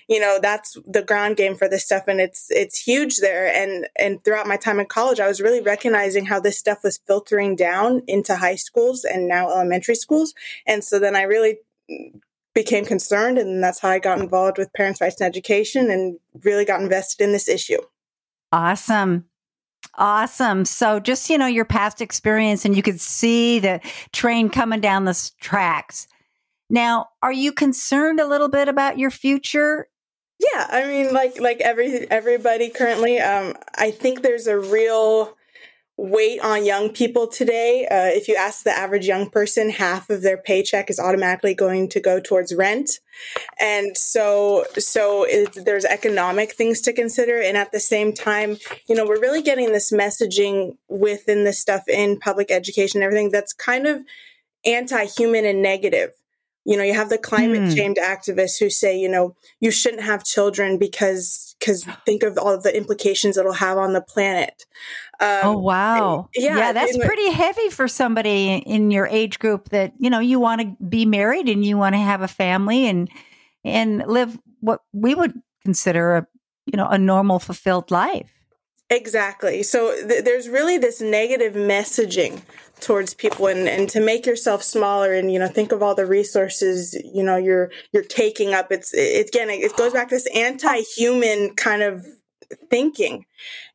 you 0.08 0.20
know, 0.20 0.38
that's 0.40 0.78
the 0.86 1.02
ground 1.02 1.36
game 1.36 1.56
for 1.56 1.68
this 1.68 1.84
stuff. 1.84 2.04
And 2.06 2.20
it's, 2.20 2.48
it's 2.50 2.80
huge 2.80 3.16
there. 3.16 3.52
And, 3.52 3.88
and 3.98 4.22
throughout 4.22 4.46
my 4.46 4.56
time 4.56 4.78
in 4.78 4.86
college, 4.86 5.18
I 5.18 5.26
was 5.26 5.40
really 5.40 5.60
recognizing 5.60 6.26
how 6.26 6.38
this 6.38 6.58
stuff 6.58 6.84
was 6.84 7.00
filtering 7.04 7.56
down 7.56 8.02
into 8.06 8.36
high 8.36 8.56
schools 8.56 9.04
and 9.04 9.26
now 9.26 9.50
elementary 9.50 9.96
schools. 9.96 10.34
And 10.68 10.84
so 10.84 11.00
then 11.00 11.16
I 11.16 11.22
really 11.22 11.58
became 12.54 12.84
concerned, 12.84 13.38
and 13.38 13.62
that's 13.62 13.80
how 13.80 13.88
I 13.88 13.98
got 13.98 14.20
involved 14.20 14.58
with 14.58 14.72
Parents' 14.72 15.00
Rights 15.00 15.20
in 15.20 15.26
Education 15.26 15.90
and 15.90 16.18
really 16.42 16.64
got 16.64 16.80
invested 16.80 17.24
in 17.24 17.32
this 17.32 17.48
issue. 17.48 17.78
Awesome. 18.52 19.26
Awesome. 19.94 20.64
So 20.64 21.00
just, 21.00 21.28
you 21.28 21.38
know, 21.38 21.46
your 21.46 21.64
past 21.64 22.00
experience 22.00 22.64
and 22.64 22.76
you 22.76 22.82
could 22.82 23.00
see 23.00 23.58
the 23.58 23.80
train 24.12 24.48
coming 24.48 24.80
down 24.80 25.04
the 25.04 25.30
tracks. 25.40 26.06
Now, 26.70 27.08
are 27.22 27.32
you 27.32 27.52
concerned 27.52 28.20
a 28.20 28.26
little 28.26 28.48
bit 28.48 28.68
about 28.68 28.98
your 28.98 29.10
future? 29.10 29.88
Yeah, 30.38 30.66
I 30.70 30.86
mean 30.86 31.12
like 31.12 31.38
like 31.38 31.60
every 31.60 32.10
everybody 32.10 32.68
currently 32.68 33.20
um 33.20 33.54
I 33.76 33.90
think 33.92 34.22
there's 34.22 34.48
a 34.48 34.58
real 34.58 35.36
weight 35.96 36.40
on 36.40 36.64
young 36.64 36.90
people 36.90 37.26
today. 37.26 37.86
Uh, 37.90 38.06
if 38.06 38.28
you 38.28 38.34
ask 38.34 38.64
the 38.64 38.76
average 38.76 39.06
young 39.06 39.30
person, 39.30 39.70
half 39.70 40.10
of 40.10 40.22
their 40.22 40.36
paycheck 40.36 40.90
is 40.90 40.98
automatically 40.98 41.54
going 41.54 41.88
to 41.90 42.00
go 42.00 42.20
towards 42.20 42.54
rent, 42.54 43.00
and 43.60 43.96
so 43.96 44.64
so 44.78 45.24
it, 45.24 45.64
there's 45.64 45.84
economic 45.84 46.52
things 46.52 46.80
to 46.82 46.92
consider. 46.92 47.40
And 47.40 47.56
at 47.56 47.72
the 47.72 47.80
same 47.80 48.12
time, 48.12 48.58
you 48.88 48.94
know, 48.94 49.06
we're 49.06 49.20
really 49.20 49.42
getting 49.42 49.72
this 49.72 49.92
messaging 49.92 50.76
within 50.88 51.44
this 51.44 51.58
stuff 51.58 51.88
in 51.88 52.18
public 52.18 52.50
education, 52.50 52.98
and 53.00 53.04
everything 53.04 53.30
that's 53.30 53.52
kind 53.52 53.86
of 53.86 54.02
anti-human 54.64 55.44
and 55.44 55.60
negative 55.60 56.12
you 56.64 56.76
know 56.76 56.82
you 56.82 56.94
have 56.94 57.08
the 57.08 57.18
climate 57.18 57.62
mm. 57.62 57.74
change 57.74 57.96
activists 57.96 58.58
who 58.58 58.70
say 58.70 58.96
you 58.96 59.08
know 59.08 59.34
you 59.60 59.70
shouldn't 59.70 60.02
have 60.02 60.24
children 60.24 60.78
because 60.78 61.56
because 61.58 61.84
think 62.06 62.22
of 62.22 62.38
all 62.38 62.54
of 62.54 62.62
the 62.62 62.76
implications 62.76 63.36
it'll 63.36 63.52
have 63.52 63.78
on 63.78 63.92
the 63.92 64.00
planet 64.00 64.64
um, 65.22 65.40
oh 65.44 65.58
wow 65.58 66.28
yeah 66.34 66.56
yeah 66.56 66.72
that's 66.72 66.98
pretty 66.98 67.30
heavy 67.30 67.68
for 67.68 67.86
somebody 67.86 68.54
in 68.54 68.90
your 68.90 69.06
age 69.06 69.38
group 69.38 69.68
that 69.70 69.92
you 69.98 70.10
know 70.10 70.18
you 70.18 70.40
want 70.40 70.60
to 70.60 70.76
be 70.84 71.06
married 71.06 71.48
and 71.48 71.64
you 71.64 71.78
want 71.78 71.94
to 71.94 72.00
have 72.00 72.22
a 72.22 72.28
family 72.28 72.86
and 72.86 73.08
and 73.64 74.04
live 74.06 74.36
what 74.60 74.80
we 74.92 75.14
would 75.14 75.32
consider 75.64 76.16
a 76.16 76.26
you 76.66 76.76
know 76.76 76.88
a 76.88 76.98
normal 76.98 77.38
fulfilled 77.38 77.90
life 77.90 78.42
Exactly. 78.92 79.62
So 79.62 79.94
th- 80.06 80.22
there's 80.22 80.50
really 80.50 80.76
this 80.76 81.00
negative 81.00 81.54
messaging 81.54 82.42
towards 82.80 83.14
people 83.14 83.46
and, 83.46 83.66
and 83.66 83.88
to 83.88 84.00
make 84.00 84.26
yourself 84.26 84.62
smaller 84.62 85.14
and, 85.14 85.32
you 85.32 85.38
know, 85.38 85.48
think 85.48 85.72
of 85.72 85.82
all 85.82 85.94
the 85.94 86.04
resources, 86.04 86.94
you 87.14 87.22
know, 87.22 87.36
you're, 87.36 87.70
you're 87.92 88.02
taking 88.02 88.52
up. 88.52 88.70
It's, 88.70 88.92
it, 88.92 89.28
again, 89.28 89.48
it 89.48 89.74
goes 89.76 89.94
back 89.94 90.10
to 90.10 90.16
this 90.16 90.28
anti-human 90.34 91.54
kind 91.54 91.82
of 91.82 92.06
thinking. 92.70 93.26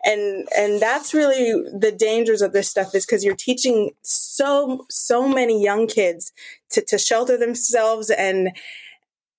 And, 0.06 0.48
and 0.58 0.82
that's 0.82 1.14
really 1.14 1.52
the 1.72 1.92
dangers 1.92 2.42
of 2.42 2.54
this 2.54 2.70
stuff 2.70 2.96
is 2.96 3.06
because 3.06 3.24
you're 3.24 3.36
teaching 3.36 3.92
so, 4.02 4.86
so 4.90 5.28
many 5.28 5.62
young 5.62 5.88
kids 5.88 6.32
to, 6.72 6.82
to 6.82 6.98
shelter 6.98 7.38
themselves 7.38 8.10
and, 8.10 8.52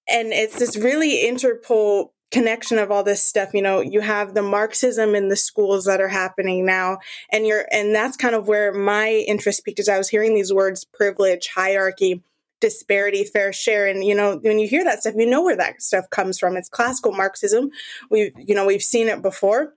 and 0.08 0.32
it's 0.32 0.58
this 0.58 0.76
really 0.76 1.24
interpol 1.24 2.10
connection 2.30 2.78
of 2.78 2.90
all 2.90 3.02
this 3.02 3.22
stuff 3.22 3.54
you 3.54 3.62
know 3.62 3.80
you 3.80 4.00
have 4.00 4.34
the 4.34 4.42
marxism 4.42 5.14
in 5.14 5.28
the 5.28 5.36
schools 5.36 5.86
that 5.86 6.00
are 6.00 6.08
happening 6.08 6.66
now 6.66 6.98
and 7.32 7.46
you're 7.46 7.64
and 7.72 7.94
that's 7.94 8.18
kind 8.18 8.34
of 8.34 8.46
where 8.46 8.70
my 8.72 9.24
interest 9.26 9.64
peaked 9.64 9.80
as 9.80 9.88
i 9.88 9.96
was 9.96 10.10
hearing 10.10 10.34
these 10.34 10.52
words 10.52 10.84
privilege 10.84 11.48
hierarchy 11.54 12.22
disparity 12.60 13.24
fair 13.24 13.52
share. 13.52 13.86
And 13.86 14.04
you 14.04 14.14
know 14.14 14.38
when 14.38 14.58
you 14.58 14.68
hear 14.68 14.84
that 14.84 15.00
stuff 15.00 15.14
you 15.16 15.26
know 15.26 15.42
where 15.42 15.56
that 15.56 15.82
stuff 15.82 16.10
comes 16.10 16.38
from. 16.38 16.56
It's 16.56 16.68
classical 16.68 17.12
marxism. 17.12 17.70
We've 18.10 18.32
you 18.38 18.54
know 18.54 18.66
we've 18.66 18.82
seen 18.82 19.08
it 19.08 19.22
before. 19.22 19.74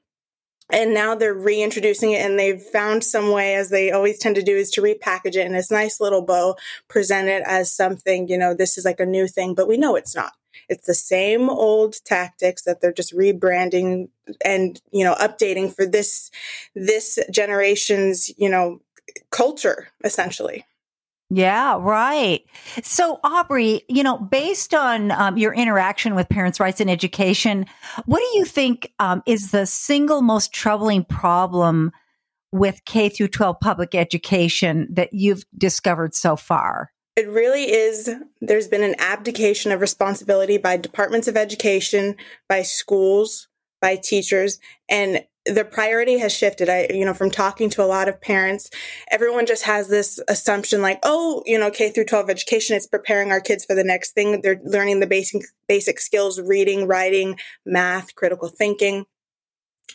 And 0.74 0.94
now 0.94 1.16
they're 1.16 1.34
reintroducing 1.34 2.12
it 2.12 2.26
and 2.26 2.40
they've 2.40 2.62
found 2.62 3.04
some 3.04 3.32
way 3.32 3.56
as 3.56 3.72
they 3.72 3.92
always 3.92 4.18
tend 4.18 4.36
to 4.36 4.42
do 4.42 4.56
is 4.56 4.72
to 4.72 4.82
repackage 4.82 5.36
it 5.36 5.46
in 5.46 5.52
this 5.52 5.70
nice 5.70 6.00
little 6.00 6.22
bow 6.22 6.56
present 6.88 7.28
it 7.28 7.44
as 7.46 7.74
something 7.74 8.30
you 8.30 8.38
know 8.38 8.54
this 8.54 8.78
is 8.78 8.86
like 8.86 9.00
a 9.00 9.06
new 9.06 9.28
thing. 9.28 9.54
But 9.54 9.68
we 9.68 9.78
know 9.78 9.96
it's 9.96 10.16
not. 10.16 10.34
It's 10.70 10.88
the 10.88 10.94
same 10.94 11.50
old 11.50 12.04
tactics 12.06 12.64
that 12.64 12.82
they're 12.82 12.94
just 12.94 13.14
rebranding 13.14 14.10
and, 14.44 14.82
you 14.92 15.04
know, 15.04 15.16
updating 15.16 15.74
for 15.74 15.86
this, 15.86 16.32
this 16.76 17.20
generation's, 17.30 18.32
you 18.38 18.50
know, 18.50 18.82
culture 19.32 19.90
essentially. 20.04 20.66
Yeah, 21.34 21.78
right. 21.80 22.42
So, 22.84 23.22
Aubrey, 23.24 23.84
you 23.88 24.04
know, 24.04 24.18
based 24.18 24.74
on 24.74 25.12
um, 25.12 25.38
your 25.38 25.54
interaction 25.54 26.14
with 26.14 26.28
parents' 26.28 26.60
rights 26.60 26.82
in 26.82 26.90
education, 26.90 27.68
what 28.06 28.20
do 28.20 28.38
you 28.38 28.44
think 28.44 28.92
um, 29.00 29.24
is 29.26 29.52
the 29.52 29.66
single 29.66 30.22
most 30.22 30.52
troubling 30.52 31.06
problem 31.06 31.94
with 32.52 32.84
K 32.84 33.08
through 33.08 33.30
12 33.30 33.62
public 33.62 33.96
education 33.96 34.90
that 34.92 35.14
you've 35.14 35.46
discovered 35.58 36.14
so 36.14 36.36
far? 36.36 36.92
It 37.16 37.30
really 37.30 37.72
is. 37.72 38.10
There's 38.42 38.68
been 38.68 38.84
an 38.84 38.96
abdication 39.00 39.72
of 39.72 39.80
responsibility 39.80 40.58
by 40.58 40.76
departments 40.76 41.30
of 41.30 41.38
education, 41.38 42.18
by 42.50 42.64
schools, 42.64 43.48
by 43.80 43.96
teachers, 43.96 44.60
and 44.90 45.24
the 45.46 45.66
priority 45.66 46.20
has 46.20 46.34
shifted. 46.34 46.70
I, 46.70 46.88
you 46.92 47.06
know, 47.06 47.14
from 47.14 47.32
talking 47.32 47.70
to 47.72 47.84
a 47.84 47.86
lot 47.86 48.08
of 48.08 48.22
parents, 48.22 48.70
everyone 49.10 49.46
just 49.46 49.64
has 49.64 49.88
this 49.88 50.20
assumption 50.28 50.82
like, 50.82 51.00
oh, 51.04 51.44
you 51.46 51.58
know, 51.58 51.72
K 51.72 51.90
through 51.90 52.06
12 52.06 52.30
education 52.30 52.76
is 52.76 52.88
preparing 52.88 53.32
our 53.32 53.42
kids 53.42 53.66
for 53.66 53.76
the 53.76 53.84
next 53.84 54.12
thing. 54.12 54.42
They're 54.42 54.62
learning 54.64 55.00
the 55.00 55.08
basic, 55.08 55.44
basic 55.68 56.00
skills, 56.00 56.40
reading, 56.40 56.88
writing, 56.88 57.40
math, 57.66 58.16
critical 58.16 58.50
thinking. 58.50 59.06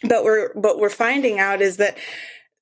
But 0.03 0.25
we're, 0.25 0.53
what 0.55 0.79
we're 0.79 0.91
finding 0.91 1.39
out 1.39 1.63
is 1.63 1.77
that 1.79 1.97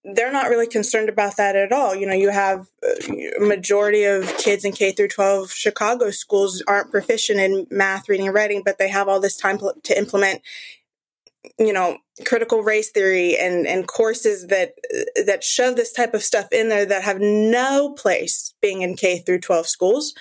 they're 0.04 0.32
not 0.32 0.50
really 0.50 0.66
concerned 0.66 1.08
about 1.08 1.38
that 1.38 1.56
at 1.56 1.72
all. 1.72 1.94
You 1.94 2.06
know, 2.06 2.14
you 2.14 2.28
have 2.28 2.66
a 2.82 3.40
uh, 3.40 3.46
majority 3.46 4.04
of 4.04 4.36
kids 4.36 4.64
in 4.64 4.72
K 4.72 4.92
through 4.92 5.08
12 5.08 5.50
Chicago 5.50 6.10
schools 6.10 6.62
aren't 6.68 6.90
proficient 6.90 7.40
in 7.40 7.66
math, 7.70 8.08
reading, 8.08 8.26
and 8.26 8.34
writing, 8.34 8.62
but 8.62 8.76
they 8.78 8.90
have 8.90 9.08
all 9.08 9.18
this 9.18 9.36
time 9.36 9.58
to 9.58 9.98
implement, 9.98 10.42
you 11.58 11.72
know, 11.72 11.98
critical 12.24 12.62
race 12.62 12.90
theory 12.90 13.36
and 13.36 13.66
and 13.66 13.86
courses 13.86 14.46
that 14.48 14.74
that 15.26 15.44
shove 15.44 15.76
this 15.76 15.92
type 15.92 16.14
of 16.14 16.22
stuff 16.22 16.46
in 16.52 16.68
there 16.68 16.86
that 16.86 17.02
have 17.02 17.20
no 17.20 17.92
place 17.94 18.54
being 18.60 18.82
in 18.82 18.96
K 18.96 19.18
through 19.18 19.40
12 19.40 19.66
schools. 19.66 20.14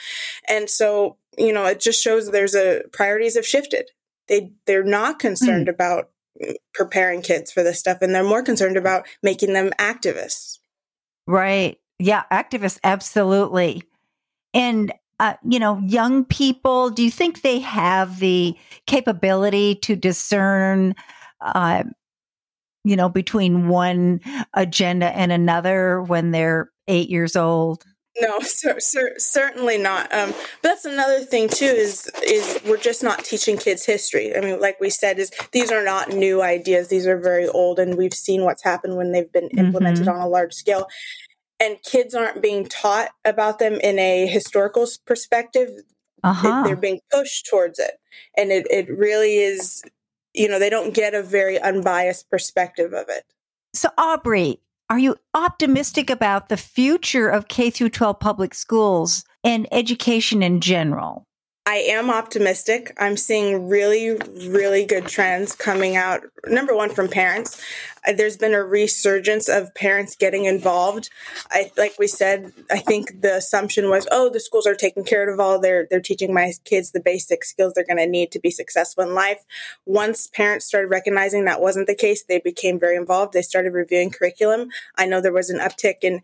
And 0.47 0.69
so, 0.69 1.17
you 1.37 1.53
know, 1.53 1.65
it 1.65 1.79
just 1.79 2.03
shows 2.03 2.29
there's 2.29 2.55
a 2.55 2.81
priorities 2.91 3.35
have 3.35 3.45
shifted. 3.45 3.91
They 4.27 4.51
they're 4.65 4.83
not 4.83 5.19
concerned 5.19 5.67
mm. 5.67 5.73
about 5.73 6.09
preparing 6.73 7.21
kids 7.21 7.51
for 7.51 7.63
this 7.63 7.79
stuff 7.79 7.99
and 8.01 8.13
they're 8.13 8.23
more 8.23 8.41
concerned 8.41 8.77
about 8.77 9.05
making 9.21 9.53
them 9.53 9.71
activists. 9.79 10.57
Right. 11.27 11.79
Yeah, 11.99 12.23
activists 12.31 12.79
absolutely. 12.83 13.83
And 14.53 14.91
uh, 15.19 15.33
you 15.47 15.59
know, 15.59 15.79
young 15.79 16.25
people, 16.25 16.89
do 16.89 17.03
you 17.03 17.11
think 17.11 17.41
they 17.41 17.59
have 17.59 18.19
the 18.19 18.55
capability 18.87 19.75
to 19.75 19.95
discern 19.95 20.95
uh, 21.41 21.83
you 22.83 22.95
know, 22.95 23.09
between 23.09 23.67
one 23.67 24.19
agenda 24.53 25.07
and 25.17 25.31
another 25.31 26.01
when 26.01 26.31
they're 26.31 26.69
8 26.87 27.09
years 27.09 27.35
old? 27.35 27.85
No, 28.21 28.39
cer- 28.41 28.79
cer- 28.79 29.15
certainly 29.17 29.77
not. 29.77 30.13
Um, 30.13 30.31
but 30.61 30.69
that's 30.69 30.85
another 30.85 31.21
thing 31.21 31.49
too 31.49 31.65
is 31.65 32.07
is 32.23 32.59
we're 32.63 32.77
just 32.77 33.01
not 33.01 33.25
teaching 33.25 33.57
kids 33.57 33.85
history. 33.85 34.35
I 34.35 34.41
mean, 34.41 34.59
like 34.59 34.79
we 34.79 34.91
said, 34.91 35.17
is 35.17 35.31
these 35.51 35.71
are 35.71 35.83
not 35.83 36.09
new 36.09 36.43
ideas; 36.43 36.89
these 36.89 37.07
are 37.07 37.17
very 37.17 37.47
old, 37.47 37.79
and 37.79 37.97
we've 37.97 38.13
seen 38.13 38.43
what's 38.43 38.63
happened 38.63 38.97
when 38.97 39.13
they've 39.13 39.31
been 39.31 39.49
implemented 39.57 40.05
mm-hmm. 40.05 40.15
on 40.15 40.21
a 40.21 40.27
large 40.27 40.53
scale. 40.53 40.87
And 41.59 41.77
kids 41.83 42.13
aren't 42.13 42.41
being 42.41 42.65
taught 42.65 43.11
about 43.23 43.59
them 43.59 43.75
in 43.75 43.97
a 43.99 44.27
historical 44.27 44.87
perspective. 45.05 45.69
Uh-huh. 46.23 46.63
They're 46.65 46.75
being 46.75 46.99
pushed 47.11 47.47
towards 47.49 47.79
it, 47.79 47.99
and 48.37 48.51
it 48.51 48.67
it 48.69 48.89
really 48.89 49.37
is. 49.37 49.83
You 50.33 50.47
know, 50.47 50.57
they 50.57 50.69
don't 50.69 50.93
get 50.93 51.13
a 51.13 51.21
very 51.21 51.59
unbiased 51.59 52.29
perspective 52.29 52.91
of 52.93 53.05
it. 53.07 53.23
So, 53.73 53.89
Aubrey, 53.97 54.59
are 54.89 54.99
you 54.99 55.15
optimistic 55.33 56.09
about 56.09 56.49
the 56.49 56.57
future 56.57 57.29
of 57.29 57.47
K 57.47 57.69
through 57.69 57.89
12 57.89 58.19
public 58.19 58.53
schools 58.53 59.23
and 59.43 59.67
education 59.71 60.43
in 60.43 60.59
general? 60.61 61.25
I 61.65 61.75
am 61.77 62.09
optimistic. 62.09 62.93
I'm 62.99 63.15
seeing 63.15 63.69
really, 63.69 64.17
really 64.49 64.85
good 64.85 65.07
trends 65.07 65.55
coming 65.55 65.95
out. 65.95 66.21
Number 66.45 66.75
one, 66.75 66.89
from 66.89 67.07
parents. 67.07 67.63
Uh, 68.05 68.11
there's 68.11 68.35
been 68.35 68.53
a 68.53 68.61
resurgence 68.61 69.47
of 69.47 69.73
parents 69.73 70.17
getting 70.17 70.43
involved. 70.43 71.09
I, 71.51 71.71
like 71.77 71.93
we 71.97 72.07
said, 72.07 72.51
I 72.69 72.79
think 72.79 73.21
the 73.21 73.35
assumption 73.35 73.89
was, 73.89 74.05
oh, 74.11 74.29
the 74.29 74.41
schools 74.41 74.67
are 74.67 74.75
taking 74.75 75.05
care 75.05 75.31
of 75.33 75.39
all. 75.39 75.57
They're 75.57 75.87
they're 75.89 76.01
teaching 76.01 76.33
my 76.33 76.51
kids 76.65 76.91
the 76.91 76.99
basic 76.99 77.45
skills 77.45 77.73
they're 77.73 77.85
going 77.85 77.95
to 77.95 78.07
need 78.07 78.33
to 78.33 78.39
be 78.39 78.51
successful 78.51 79.05
in 79.05 79.13
life. 79.13 79.45
Once 79.85 80.27
parents 80.27 80.65
started 80.65 80.89
recognizing 80.89 81.45
that 81.45 81.61
wasn't 81.61 81.87
the 81.87 81.95
case, 81.95 82.25
they 82.25 82.39
became 82.39 82.77
very 82.77 82.97
involved. 82.97 83.31
They 83.31 83.41
started 83.41 83.71
reviewing 83.71 84.11
curriculum. 84.11 84.67
I 84.97 85.05
know 85.05 85.21
there 85.21 85.31
was 85.31 85.49
an 85.49 85.59
uptick 85.59 85.99
in 86.01 86.23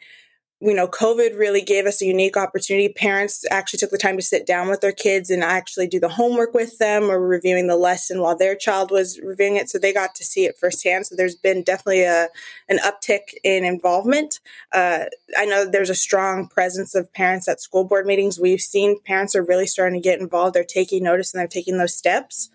you 0.61 0.73
know, 0.73 0.87
COVID 0.87 1.37
really 1.39 1.61
gave 1.61 1.85
us 1.85 2.01
a 2.01 2.05
unique 2.05 2.35
opportunity. 2.35 2.89
Parents 2.89 3.45
actually 3.49 3.77
took 3.77 3.91
the 3.91 3.97
time 3.97 4.17
to 4.17 4.21
sit 4.21 4.45
down 4.45 4.67
with 4.67 4.81
their 4.81 4.91
kids 4.91 5.29
and 5.29 5.41
actually 5.41 5.87
do 5.87 6.01
the 6.01 6.09
homework 6.09 6.53
with 6.53 6.77
them 6.79 7.03
or 7.03 7.19
reviewing 7.25 7.67
the 7.67 7.77
lesson 7.77 8.19
while 8.19 8.35
their 8.35 8.55
child 8.55 8.91
was 8.91 9.19
reviewing 9.21 9.55
it. 9.55 9.69
So 9.69 9.77
they 9.77 9.93
got 9.93 10.15
to 10.15 10.25
see 10.25 10.45
it 10.45 10.57
firsthand. 10.57 11.07
So 11.07 11.15
there's 11.15 11.35
been 11.35 11.63
definitely 11.63 12.03
a 12.03 12.27
an 12.67 12.79
uptick 12.79 13.35
in 13.41 13.63
involvement. 13.63 14.41
Uh, 14.73 15.05
I 15.37 15.45
know 15.45 15.65
there's 15.65 15.89
a 15.89 15.95
strong 15.95 16.47
presence 16.47 16.93
of 16.93 17.13
parents 17.13 17.47
at 17.47 17.61
school 17.61 17.85
board 17.85 18.05
meetings. 18.05 18.37
We've 18.37 18.59
seen 18.59 18.99
parents 19.05 19.35
are 19.35 19.43
really 19.43 19.67
starting 19.67 20.01
to 20.01 20.03
get 20.03 20.19
involved. 20.19 20.55
They're 20.55 20.65
taking 20.65 21.03
notice 21.03 21.33
and 21.33 21.39
they're 21.39 21.47
taking 21.47 21.77
those 21.77 21.95
steps. 21.95 22.49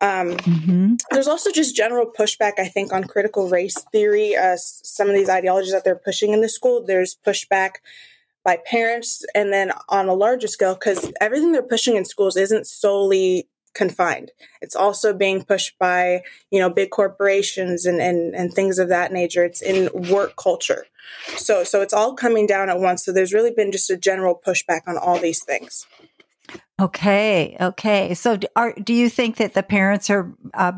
Um, 0.00 0.36
mm-hmm. 0.36 0.94
There's 1.10 1.26
also 1.26 1.50
just 1.50 1.74
general 1.74 2.06
pushback, 2.06 2.52
I 2.58 2.68
think, 2.68 2.92
on 2.92 3.04
critical 3.04 3.48
race 3.48 3.82
theory. 3.92 4.36
Uh, 4.36 4.56
some 4.56 5.08
of 5.08 5.14
these 5.14 5.28
ideologies 5.28 5.72
that 5.72 5.84
they're 5.84 5.96
pushing 5.96 6.32
in 6.32 6.40
the 6.40 6.48
school, 6.48 6.84
there's 6.84 7.16
pushback 7.26 7.76
by 8.44 8.58
parents, 8.64 9.24
and 9.34 9.52
then 9.52 9.72
on 9.88 10.08
a 10.08 10.14
larger 10.14 10.46
scale, 10.46 10.74
because 10.74 11.12
everything 11.20 11.52
they're 11.52 11.62
pushing 11.62 11.96
in 11.96 12.04
schools 12.04 12.36
isn't 12.36 12.66
solely 12.66 13.48
confined. 13.74 14.32
It's 14.60 14.76
also 14.76 15.12
being 15.12 15.44
pushed 15.44 15.78
by 15.78 16.22
you 16.50 16.60
know 16.60 16.70
big 16.70 16.90
corporations 16.90 17.86
and 17.86 18.00
and 18.00 18.34
and 18.34 18.52
things 18.52 18.78
of 18.78 18.88
that 18.88 19.12
nature. 19.12 19.44
It's 19.44 19.62
in 19.62 19.88
work 20.10 20.36
culture, 20.36 20.86
so 21.36 21.64
so 21.64 21.80
it's 21.82 21.92
all 21.92 22.14
coming 22.14 22.46
down 22.46 22.70
at 22.70 22.80
once. 22.80 23.04
So 23.04 23.12
there's 23.12 23.32
really 23.32 23.52
been 23.52 23.72
just 23.72 23.90
a 23.90 23.96
general 23.96 24.40
pushback 24.46 24.82
on 24.86 24.96
all 24.96 25.18
these 25.18 25.42
things. 25.42 25.86
Okay. 26.80 27.56
Okay. 27.60 28.14
So, 28.14 28.38
are, 28.54 28.72
do 28.72 28.94
you 28.94 29.08
think 29.08 29.36
that 29.36 29.54
the 29.54 29.62
parents 29.62 30.10
are 30.10 30.32
uh, 30.54 30.72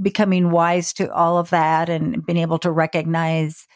becoming 0.00 0.50
wise 0.50 0.92
to 0.94 1.12
all 1.12 1.38
of 1.38 1.50
that 1.50 1.88
and 1.88 2.24
being 2.26 2.38
able 2.38 2.58
to 2.60 2.70
recognize 2.70 3.66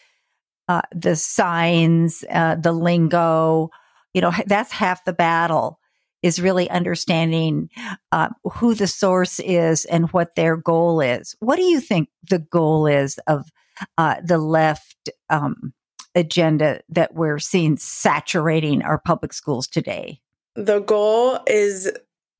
uh, 0.69 0.83
the 0.95 1.17
signs, 1.17 2.25
uh, 2.31 2.57
the 2.57 2.73
lingo? 2.73 3.71
You 4.13 4.21
know, 4.23 4.33
that's 4.47 4.73
half 4.73 5.05
the 5.05 5.13
battle 5.13 5.79
is 6.23 6.41
really 6.41 6.71
understanding 6.71 7.69
uh, 8.13 8.29
who 8.45 8.75
the 8.75 8.87
source 8.87 9.41
is 9.41 9.85
and 9.87 10.13
what 10.13 10.35
their 10.37 10.57
goal 10.57 11.01
is. 11.01 11.35
What 11.41 11.57
do 11.57 11.63
you 11.63 11.81
think 11.81 12.09
the 12.29 12.39
goal 12.39 12.87
is 12.87 13.19
of 13.27 13.51
uh, 13.99 14.17
the 14.25 14.39
left 14.39 15.11
um, 15.31 15.73
agenda 16.15 16.81
that 16.89 17.15
we're 17.15 17.41
seeing 17.41 17.77
saturating 17.77 18.83
our 18.83 18.99
public 18.99 19.33
schools 19.33 19.67
today? 19.67 20.21
The 20.55 20.81
goal 20.81 21.41
is 21.47 21.91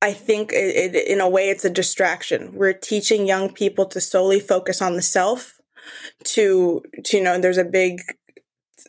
I 0.03 0.11
think 0.11 0.51
it, 0.51 0.95
it, 0.95 1.07
in 1.07 1.21
a 1.21 1.29
way 1.29 1.49
it's 1.49 1.63
a 1.63 1.69
distraction. 1.69 2.53
We're 2.53 2.73
teaching 2.73 3.25
young 3.25 3.53
people 3.53 3.85
to 3.85 4.01
solely 4.01 4.41
focus 4.41 4.81
on 4.81 4.95
the 4.95 5.01
self. 5.01 5.61
To, 6.25 6.83
to 7.05 7.17
you 7.17 7.23
know, 7.23 7.39
there's 7.39 7.57
a 7.57 7.63
big, 7.63 8.01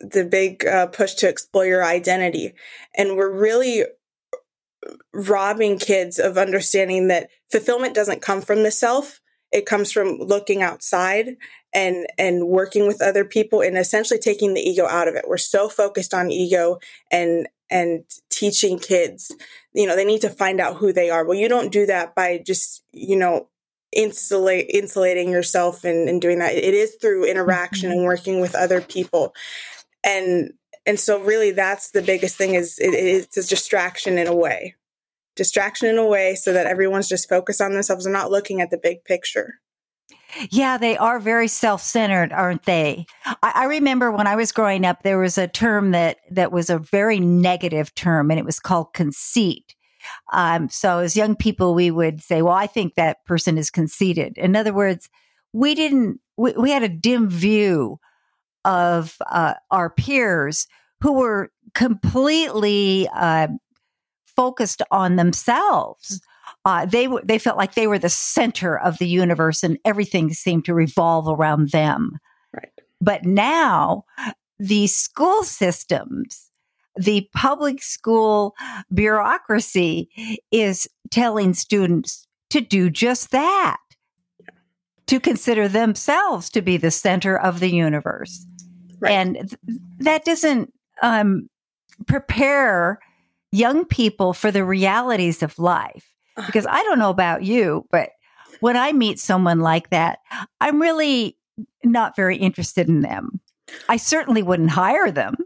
the 0.00 0.24
big 0.24 0.66
uh, 0.66 0.88
push 0.88 1.14
to 1.14 1.28
explore 1.28 1.66
your 1.66 1.84
identity, 1.84 2.52
and 2.96 3.16
we're 3.16 3.32
really 3.32 3.84
robbing 5.12 5.78
kids 5.78 6.18
of 6.18 6.36
understanding 6.36 7.08
that 7.08 7.30
fulfillment 7.50 7.94
doesn't 7.94 8.22
come 8.22 8.42
from 8.42 8.64
the 8.64 8.70
self. 8.70 9.20
It 9.52 9.66
comes 9.66 9.92
from 9.92 10.18
looking 10.18 10.62
outside 10.62 11.36
and 11.72 12.06
and 12.18 12.48
working 12.48 12.88
with 12.88 13.00
other 13.00 13.24
people 13.24 13.60
and 13.60 13.78
essentially 13.78 14.18
taking 14.18 14.54
the 14.54 14.60
ego 14.60 14.86
out 14.86 15.06
of 15.06 15.14
it. 15.14 15.26
We're 15.28 15.36
so 15.36 15.68
focused 15.68 16.12
on 16.12 16.32
ego 16.32 16.78
and 17.10 17.48
and 17.70 18.04
teaching 18.34 18.78
kids, 18.78 19.34
you 19.72 19.86
know, 19.86 19.96
they 19.96 20.04
need 20.04 20.20
to 20.22 20.30
find 20.30 20.60
out 20.60 20.76
who 20.76 20.92
they 20.92 21.10
are. 21.10 21.24
Well, 21.24 21.38
you 21.38 21.48
don't 21.48 21.72
do 21.72 21.86
that 21.86 22.14
by 22.14 22.42
just, 22.44 22.82
you 22.92 23.16
know, 23.16 23.48
insulate 23.92 24.66
insulating 24.70 25.30
yourself 25.30 25.84
and, 25.84 26.08
and 26.08 26.20
doing 26.20 26.40
that. 26.40 26.54
It 26.54 26.74
is 26.74 26.96
through 27.00 27.26
interaction 27.26 27.90
mm-hmm. 27.90 27.98
and 27.98 28.06
working 28.06 28.40
with 28.40 28.54
other 28.54 28.80
people. 28.80 29.34
And 30.02 30.52
and 30.86 31.00
so 31.00 31.20
really 31.20 31.50
that's 31.50 31.90
the 31.90 32.02
biggest 32.02 32.36
thing 32.36 32.54
is 32.54 32.78
it, 32.78 32.94
it's 32.94 33.36
a 33.36 33.46
distraction 33.46 34.18
in 34.18 34.26
a 34.26 34.34
way. 34.34 34.74
Distraction 35.36 35.88
in 35.88 35.98
a 35.98 36.06
way 36.06 36.34
so 36.34 36.52
that 36.52 36.66
everyone's 36.66 37.08
just 37.08 37.28
focused 37.28 37.60
on 37.60 37.72
themselves 37.72 38.06
and 38.06 38.12
not 38.12 38.30
looking 38.30 38.60
at 38.60 38.70
the 38.70 38.78
big 38.78 39.04
picture. 39.04 39.60
Yeah, 40.50 40.78
they 40.78 40.96
are 40.96 41.18
very 41.18 41.48
self-centered, 41.48 42.32
aren't 42.32 42.64
they? 42.64 43.06
I, 43.24 43.52
I, 43.54 43.64
remember 43.66 44.10
when 44.10 44.26
I 44.26 44.36
was 44.36 44.52
growing 44.52 44.84
up, 44.84 45.02
there 45.02 45.18
was 45.18 45.38
a 45.38 45.48
term 45.48 45.92
that 45.92 46.18
that 46.30 46.52
was 46.52 46.70
a 46.70 46.78
very 46.78 47.20
negative 47.20 47.94
term, 47.94 48.30
and 48.30 48.38
it 48.38 48.46
was 48.46 48.60
called 48.60 48.92
conceit. 48.94 49.74
Um, 50.32 50.68
so 50.68 50.98
as 50.98 51.16
young 51.16 51.36
people, 51.36 51.74
we 51.74 51.90
would 51.90 52.22
say, 52.22 52.42
"Well, 52.42 52.54
I 52.54 52.66
think 52.66 52.94
that 52.94 53.24
person 53.24 53.58
is 53.58 53.70
conceited." 53.70 54.36
In 54.38 54.56
other 54.56 54.72
words, 54.72 55.08
we 55.52 55.74
didn't. 55.74 56.20
We, 56.36 56.52
we 56.52 56.70
had 56.70 56.82
a 56.82 56.88
dim 56.88 57.28
view 57.30 57.98
of 58.64 59.16
uh, 59.30 59.54
our 59.70 59.90
peers 59.90 60.66
who 61.00 61.12
were 61.12 61.50
completely 61.74 63.08
uh, 63.14 63.48
focused 64.34 64.82
on 64.90 65.16
themselves 65.16 66.20
uh, 66.64 66.86
they 66.86 67.08
they 67.22 67.38
felt 67.38 67.58
like 67.58 67.74
they 67.74 67.86
were 67.86 67.98
the 67.98 68.08
center 68.08 68.78
of 68.78 68.98
the 68.98 69.06
universe, 69.06 69.62
and 69.62 69.78
everything 69.84 70.32
seemed 70.32 70.64
to 70.64 70.74
revolve 70.74 71.28
around 71.28 71.70
them. 71.70 72.18
Right. 72.54 72.72
But 73.00 73.24
now, 73.24 74.04
the 74.58 74.86
school 74.86 75.42
systems, 75.42 76.50
the 76.96 77.28
public 77.34 77.82
school 77.82 78.54
bureaucracy, 78.92 80.08
is 80.50 80.88
telling 81.10 81.52
students 81.52 82.26
to 82.50 82.62
do 82.62 82.88
just 82.88 83.30
that, 83.32 83.78
to 85.06 85.20
consider 85.20 85.68
themselves 85.68 86.48
to 86.50 86.62
be 86.62 86.78
the 86.78 86.90
center 86.90 87.36
of 87.38 87.60
the 87.60 87.70
universe, 87.70 88.46
right. 89.00 89.12
and 89.12 89.34
th- 89.34 89.78
that 89.98 90.24
doesn't 90.24 90.72
um, 91.02 91.50
prepare 92.06 93.00
young 93.52 93.84
people 93.84 94.32
for 94.32 94.50
the 94.50 94.64
realities 94.64 95.42
of 95.42 95.58
life 95.58 96.13
because 96.46 96.66
I 96.66 96.82
don't 96.82 96.98
know 96.98 97.10
about 97.10 97.42
you, 97.42 97.86
but 97.90 98.10
when 98.60 98.76
I 98.76 98.92
meet 98.92 99.18
someone 99.18 99.60
like 99.60 99.90
that, 99.90 100.18
I'm 100.60 100.80
really 100.80 101.36
not 101.82 102.16
very 102.16 102.36
interested 102.36 102.88
in 102.88 103.02
them. 103.02 103.40
I 103.88 103.96
certainly 103.96 104.42
wouldn't 104.42 104.70
hire 104.70 105.10
them. 105.10 105.36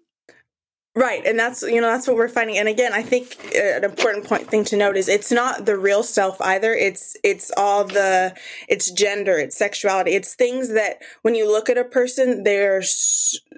Right. 0.94 1.24
And 1.24 1.38
that's, 1.38 1.62
you 1.62 1.80
know, 1.80 1.86
that's 1.86 2.08
what 2.08 2.16
we're 2.16 2.28
finding. 2.28 2.58
And 2.58 2.68
again, 2.68 2.92
I 2.92 3.02
think 3.02 3.36
uh, 3.54 3.76
an 3.76 3.84
important 3.84 4.26
point 4.26 4.48
thing 4.48 4.64
to 4.64 4.76
note 4.76 4.96
is 4.96 5.08
it's 5.08 5.30
not 5.30 5.64
the 5.64 5.78
real 5.78 6.02
self 6.02 6.40
either. 6.40 6.74
It's, 6.74 7.16
it's 7.22 7.52
all 7.56 7.84
the, 7.84 8.36
it's 8.68 8.90
gender, 8.90 9.38
it's 9.38 9.56
sexuality. 9.56 10.12
It's 10.12 10.34
things 10.34 10.70
that 10.70 10.98
when 11.22 11.36
you 11.36 11.48
look 11.48 11.70
at 11.70 11.78
a 11.78 11.84
person, 11.84 12.42
they're, 12.42 12.82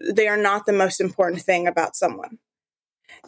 they 0.07 0.29
are 0.29 0.37
not 0.37 0.67
the 0.67 0.75
most 0.75 1.01
important 1.01 1.41
thing 1.41 1.67
about 1.67 1.97
someone 1.97 2.39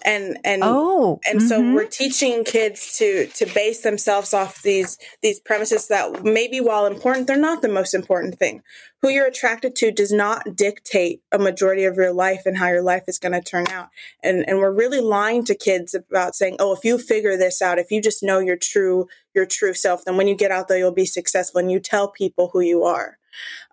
and 0.04 0.38
and 0.44 0.62
oh 0.64 1.20
and 1.26 1.40
mm-hmm. 1.40 1.48
so 1.48 1.74
we're 1.74 1.86
teaching 1.86 2.44
kids 2.44 2.96
to 2.98 3.26
to 3.28 3.46
base 3.46 3.82
themselves 3.82 4.34
off 4.34 4.62
these 4.62 4.98
these 5.22 5.40
premises 5.40 5.88
that 5.88 6.24
maybe 6.24 6.60
while 6.60 6.86
important 6.86 7.26
they're 7.26 7.36
not 7.36 7.62
the 7.62 7.68
most 7.68 7.94
important 7.94 8.38
thing. 8.38 8.62
Who 9.00 9.08
you're 9.08 9.26
attracted 9.26 9.74
to 9.76 9.90
does 9.90 10.12
not 10.12 10.54
dictate 10.54 11.22
a 11.32 11.38
majority 11.38 11.84
of 11.84 11.96
your 11.96 12.12
life 12.12 12.42
and 12.46 12.56
how 12.56 12.68
your 12.68 12.82
life 12.82 13.04
is 13.08 13.18
going 13.18 13.32
to 13.32 13.40
turn 13.40 13.66
out. 13.68 13.88
And 14.22 14.48
and 14.48 14.58
we're 14.58 14.74
really 14.74 15.00
lying 15.00 15.44
to 15.46 15.54
kids 15.54 15.94
about 15.94 16.34
saying 16.34 16.56
oh 16.58 16.72
if 16.72 16.84
you 16.84 16.98
figure 16.98 17.36
this 17.36 17.60
out 17.62 17.78
if 17.78 17.90
you 17.90 18.00
just 18.00 18.22
know 18.22 18.38
your 18.38 18.56
true 18.56 19.06
your 19.34 19.46
true 19.46 19.74
self 19.74 20.04
then 20.04 20.16
when 20.16 20.28
you 20.28 20.36
get 20.36 20.50
out 20.50 20.68
there 20.68 20.78
you'll 20.78 20.92
be 20.92 21.06
successful 21.06 21.60
and 21.60 21.70
you 21.70 21.80
tell 21.80 22.08
people 22.08 22.50
who 22.52 22.60
you 22.60 22.84
are. 22.84 23.18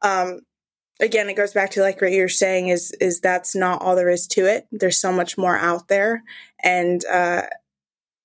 Um, 0.02 0.42
again 1.00 1.30
it 1.30 1.36
goes 1.36 1.54
back 1.54 1.72
to 1.72 1.82
like 1.82 2.02
what 2.02 2.12
you're 2.12 2.28
saying 2.28 2.68
is 2.68 2.92
is 3.00 3.20
that's 3.20 3.56
not 3.56 3.82
all 3.82 3.96
there 3.96 4.10
is 4.10 4.28
to 4.28 4.46
it. 4.46 4.68
There's 4.72 5.00
so 5.00 5.12
much 5.12 5.38
more 5.38 5.58
out 5.58 5.88
there. 5.88 6.24
And 6.64 7.04
uh 7.06 7.44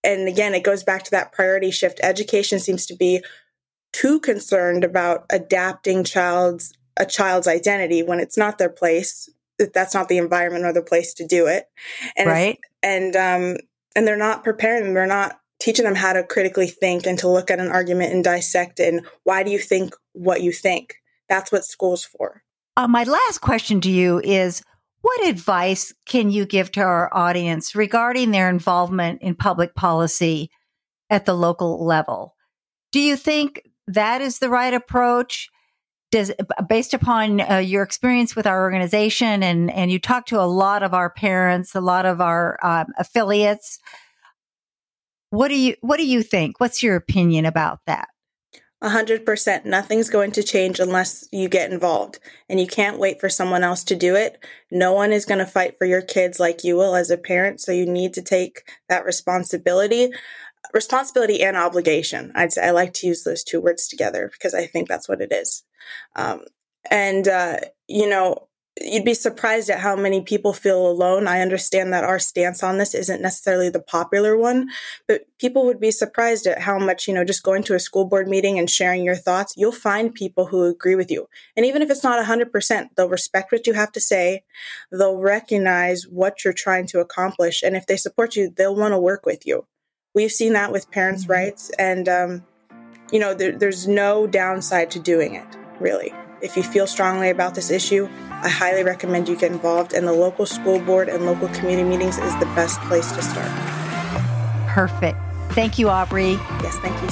and 0.03 0.29
again 0.29 0.55
it 0.55 0.65
goes 0.65 0.83
back 0.83 1.05
to 1.05 1.11
that 1.13 1.33
priority 1.33 1.71
shift. 1.71 2.01
Education 2.03 2.59
seems 2.59 2.87
to 2.87 2.97
be 2.97 3.23
too 3.93 4.19
concerned 4.21 4.85
about 4.85 5.25
adapting 5.31 6.05
child's 6.05 6.73
a 6.97 7.07
child's 7.07 7.49
identity 7.49 8.03
when 8.03 8.21
it's 8.21 8.37
not 8.37 8.59
their 8.59 8.69
place 8.69 9.29
that's 9.73 9.95
not 9.95 10.09
the 10.09 10.19
environment 10.19 10.65
or 10.65 10.73
the 10.73 10.83
place 10.83 11.15
to 11.15 11.27
do 11.27 11.47
it. 11.47 11.69
And 12.17 12.29
right. 12.29 12.59
and 12.83 13.15
um 13.15 13.57
and 13.97 14.07
they're 14.07 14.17
not 14.17 14.45
preparing 14.45 14.85
them 14.85 14.95
they're 14.95 15.07
not 15.07 15.39
teaching 15.61 15.85
them 15.85 15.95
how 15.95 16.13
to 16.13 16.25
critically 16.25 16.67
think 16.67 17.07
and 17.07 17.19
to 17.21 17.29
look 17.29 17.51
at 17.51 17.61
an 17.61 17.71
argument 17.71 18.13
and 18.13 18.25
dissect 18.25 18.81
it 18.81 18.93
and 18.93 19.07
why 19.23 19.45
do 19.45 19.53
you 19.53 19.59
think 19.59 19.95
what 20.13 20.43
you 20.43 20.51
think? 20.51 20.97
That's 21.29 21.53
what 21.53 21.65
school's 21.65 22.05
for 22.05 22.43
uh, 22.77 22.89
my 22.89 23.05
last 23.05 23.39
question 23.41 23.81
to 23.83 23.91
you 23.91 24.21
is 24.21 24.63
what 25.03 25.27
advice 25.27 25.93
can 26.07 26.31
you 26.31 26.47
give 26.47 26.73
to 26.73 26.81
our 26.81 27.11
audience 27.13 27.75
regarding 27.75 28.31
their 28.31 28.49
involvement 28.49 29.21
in 29.23 29.35
public 29.35 29.75
policy 29.75 30.51
at 31.11 31.27
the 31.27 31.35
local 31.35 31.85
level? 31.85 32.35
Do 32.91 33.01
you 33.01 33.17
think 33.17 33.63
that 33.87 34.23
is 34.23 34.39
the 34.39 34.49
right 34.49 34.73
approach? 34.73 35.51
Does, 36.11 36.33
based 36.69 36.95
upon 36.95 37.41
uh, 37.41 37.59
your 37.59 37.83
experience 37.83 38.35
with 38.35 38.47
our 38.47 38.63
organization 38.63 39.43
and, 39.43 39.71
and 39.71 39.91
you 39.91 39.99
talk 39.99 40.27
to 40.27 40.41
a 40.41 40.47
lot 40.47 40.83
of 40.83 40.95
our 40.95 41.11
parents, 41.11 41.75
a 41.75 41.81
lot 41.81 42.07
of 42.07 42.21
our 42.21 42.59
um, 42.63 42.87
affiliates, 42.97 43.81
what 45.31 45.49
do 45.49 45.59
you 45.59 45.75
what 45.81 45.97
do 45.97 46.07
you 46.07 46.23
think? 46.23 46.61
What's 46.61 46.83
your 46.83 46.95
opinion 46.95 47.45
about 47.45 47.81
that? 47.87 48.09
100%. 48.85 49.65
Nothing's 49.65 50.11
going 50.11 50.31
to 50.33 50.43
change 50.43 50.79
unless 50.79 51.27
you 51.33 51.49
get 51.49 51.73
involved. 51.73 52.19
And 52.49 52.61
you 52.61 52.67
can't 52.67 52.99
wait 52.99 53.19
for 53.19 53.29
someone 53.31 53.65
else 53.65 53.83
to 53.85 53.97
do 53.97 54.15
it. 54.15 54.45
No 54.71 54.93
one 54.93 55.13
is 55.13 55.25
going 55.25 55.39
to 55.39 55.47
fight 55.47 55.79
for 55.79 55.87
your 55.87 56.03
kids 56.03 56.39
like 56.39 56.65
you 56.65 56.77
will 56.77 56.95
as 56.95 57.11
a 57.11 57.17
parent. 57.17 57.61
So 57.61 57.73
you 57.73 57.87
need 57.87 58.13
to 58.15 58.23
take 58.23 58.63
that 58.89 59.05
responsibility. 59.05 60.11
Responsibility 60.75 61.43
and 61.43 61.57
obligation. 61.57 62.31
I'd 62.35 62.53
say 62.53 62.67
I 62.67 62.71
like 62.71 62.93
to 62.95 63.07
use 63.07 63.25
those 63.25 63.43
two 63.43 63.61
words 63.61 63.89
together 63.89 64.31
because 64.33 64.55
I 64.55 64.67
think 64.67 64.89
that's 64.89 65.09
what 65.09 65.23
it 65.23 65.33
is. 65.33 65.63
Um, 66.15 66.45
and, 66.91 67.27
uh, 67.27 67.57
you 67.89 68.09
know, 68.09 68.49
you'd 68.81 69.05
be 69.05 69.15
surprised 69.15 69.71
at 69.71 69.81
how 69.81 69.95
many 69.95 70.21
people 70.21 70.53
feel 70.53 70.87
alone. 70.87 71.29
I 71.29 71.41
understand 71.41 71.93
that 71.93 72.03
our 72.03 72.19
stance 72.19 72.63
on 72.63 72.79
this 72.79 72.95
isn't 72.95 73.23
necessarily 73.23 73.69
the 73.71 73.81
popular 73.81 74.37
one, 74.37 74.69
but 75.07 75.23
people 75.39 75.65
would 75.67 75.79
be 75.79 75.93
surprised 75.93 76.47
at 76.47 76.63
how 76.63 76.79
much, 76.79 77.07
you 77.07 77.15
know, 77.15 77.25
just 77.25 77.45
going 77.45 77.63
to 77.65 77.75
a 77.75 77.81
school 77.81 78.05
board 78.05 78.27
meeting 78.27 78.59
and 78.59 78.69
sharing 78.69 79.05
your 79.05 79.15
thoughts, 79.15 79.55
you'll 79.57 79.71
find 79.71 80.13
people 80.13 80.47
who 80.47 80.65
agree 80.65 80.97
with 80.97 81.11
you. 81.11 81.29
And 81.57 81.65
even 81.65 81.83
if 81.83 81.91
it's 81.91 82.03
not 82.03 82.25
100%, 82.25 82.89
they'll 82.97 83.09
respect 83.09 83.53
what 83.53 83.67
you 83.67 83.75
have 83.75 83.93
to 83.93 84.01
say. 84.01 84.43
They'll 84.91 85.19
recognize 85.19 86.09
what 86.09 86.45
you're 86.45 86.53
trying 86.53 86.87
to 86.89 87.01
accomplish. 87.01 87.63
And 87.63 87.77
if 87.77 87.87
they 87.87 87.97
support 87.97 88.35
you, 88.35 88.51
they'll 88.51 88.77
want 88.77 88.93
to 88.93 88.99
work 88.99 89.25
with 89.25 89.47
you. 89.47 89.67
We've 90.15 90.33
seen 90.33 90.53
that 90.55 90.73
with 90.73 90.91
parents' 90.91 91.25
mm-hmm. 91.25 91.33
rights. 91.33 91.71
And, 91.79 92.09
um, 92.09 92.45
you 93.13 93.21
know, 93.21 93.35
there, 93.35 93.53
there's 93.53 93.87
no 93.87 94.27
downside 94.27 94.91
to 94.93 94.99
doing 94.99 95.37
it, 95.37 95.57
really. 95.79 96.13
If 96.45 96.59
you 96.59 96.63
feel 96.63 96.87
strongly 96.87 97.31
about 97.31 97.55
this 97.55 97.71
issue, 97.71 98.07
I 98.31 98.51
highly 98.51 98.85
recommend 98.85 99.31
you 99.31 99.35
get 99.35 99.51
involved, 99.51 99.95
and 99.95 100.07
the 100.07 100.13
local 100.13 100.45
school 100.45 100.79
board 100.79 101.09
and 101.09 101.25
local 101.25 101.49
community 101.49 101.89
meetings 101.89 102.19
is 102.19 102.39
the 102.39 102.45
best 102.55 102.79
place 102.83 103.11
to 103.13 103.23
start. 103.23 103.51
Perfect. 104.69 105.17
Thank 105.53 105.79
you, 105.79 105.89
Aubrey. 105.89 106.33
Yes, 106.63 106.77
thank 106.81 107.01
you. 107.01 107.09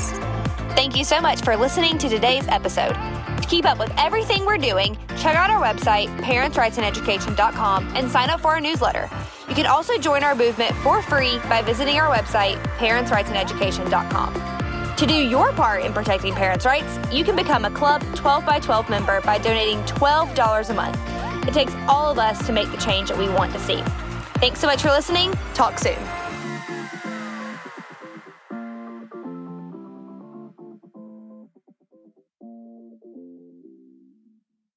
Thank 0.77 0.99
you 0.99 1.05
so 1.05 1.19
much 1.23 1.41
for 1.41 1.57
listening 1.57 1.97
to 1.97 2.11
today's 2.11 2.47
episode. 2.49 2.93
To 2.93 3.49
keep 3.49 3.65
up 3.65 3.79
with 3.79 3.91
everything 3.97 4.45
we're 4.45 4.59
doing, 4.59 4.99
check 5.17 5.35
out 5.35 5.49
our 5.49 5.63
website, 5.63 6.15
parentsrightsineducation.com, 6.19 7.97
and 7.97 8.11
sign 8.11 8.29
up 8.29 8.43
for 8.43 8.49
our 8.49 8.61
newsletter. 8.61 9.09
You 9.49 9.55
can 9.55 9.65
also 9.65 9.97
join 9.97 10.23
our 10.23 10.35
movement 10.35 10.75
for 10.77 11.01
free 11.01 11.39
by 11.49 11.63
visiting 11.63 11.97
our 11.97 12.15
website, 12.15 12.63
parentsrightsineducation.com. 12.77 14.62
To 15.03 15.09
do 15.09 15.15
your 15.15 15.51
part 15.55 15.83
in 15.83 15.93
protecting 15.93 16.33
parents' 16.33 16.65
rights, 16.65 16.97
you 17.11 17.25
can 17.25 17.35
become 17.35 17.65
a 17.65 17.71
Club 17.73 18.05
12 18.15 18.47
by 18.47 18.61
12 18.61 18.89
member 18.89 19.21
by 19.23 19.37
donating 19.37 19.83
$12 19.83 20.71
a 20.71 20.75
month. 20.75 20.97
It 21.45 21.53
takes 21.53 21.75
all 21.89 22.13
of 22.13 22.21
us 22.21 22.47
to 22.47 22.53
make 22.53 22.71
the 22.71 22.77
change 22.77 23.09
that 23.09 23.19
we 23.19 23.29
want 23.29 23.53
to 23.53 23.59
see. 23.59 23.83
Thanks 24.39 24.61
so 24.61 24.69
much 24.69 24.81
for 24.81 24.91
listening. 24.91 25.35
Talk 25.55 25.81
soon. 25.81 25.99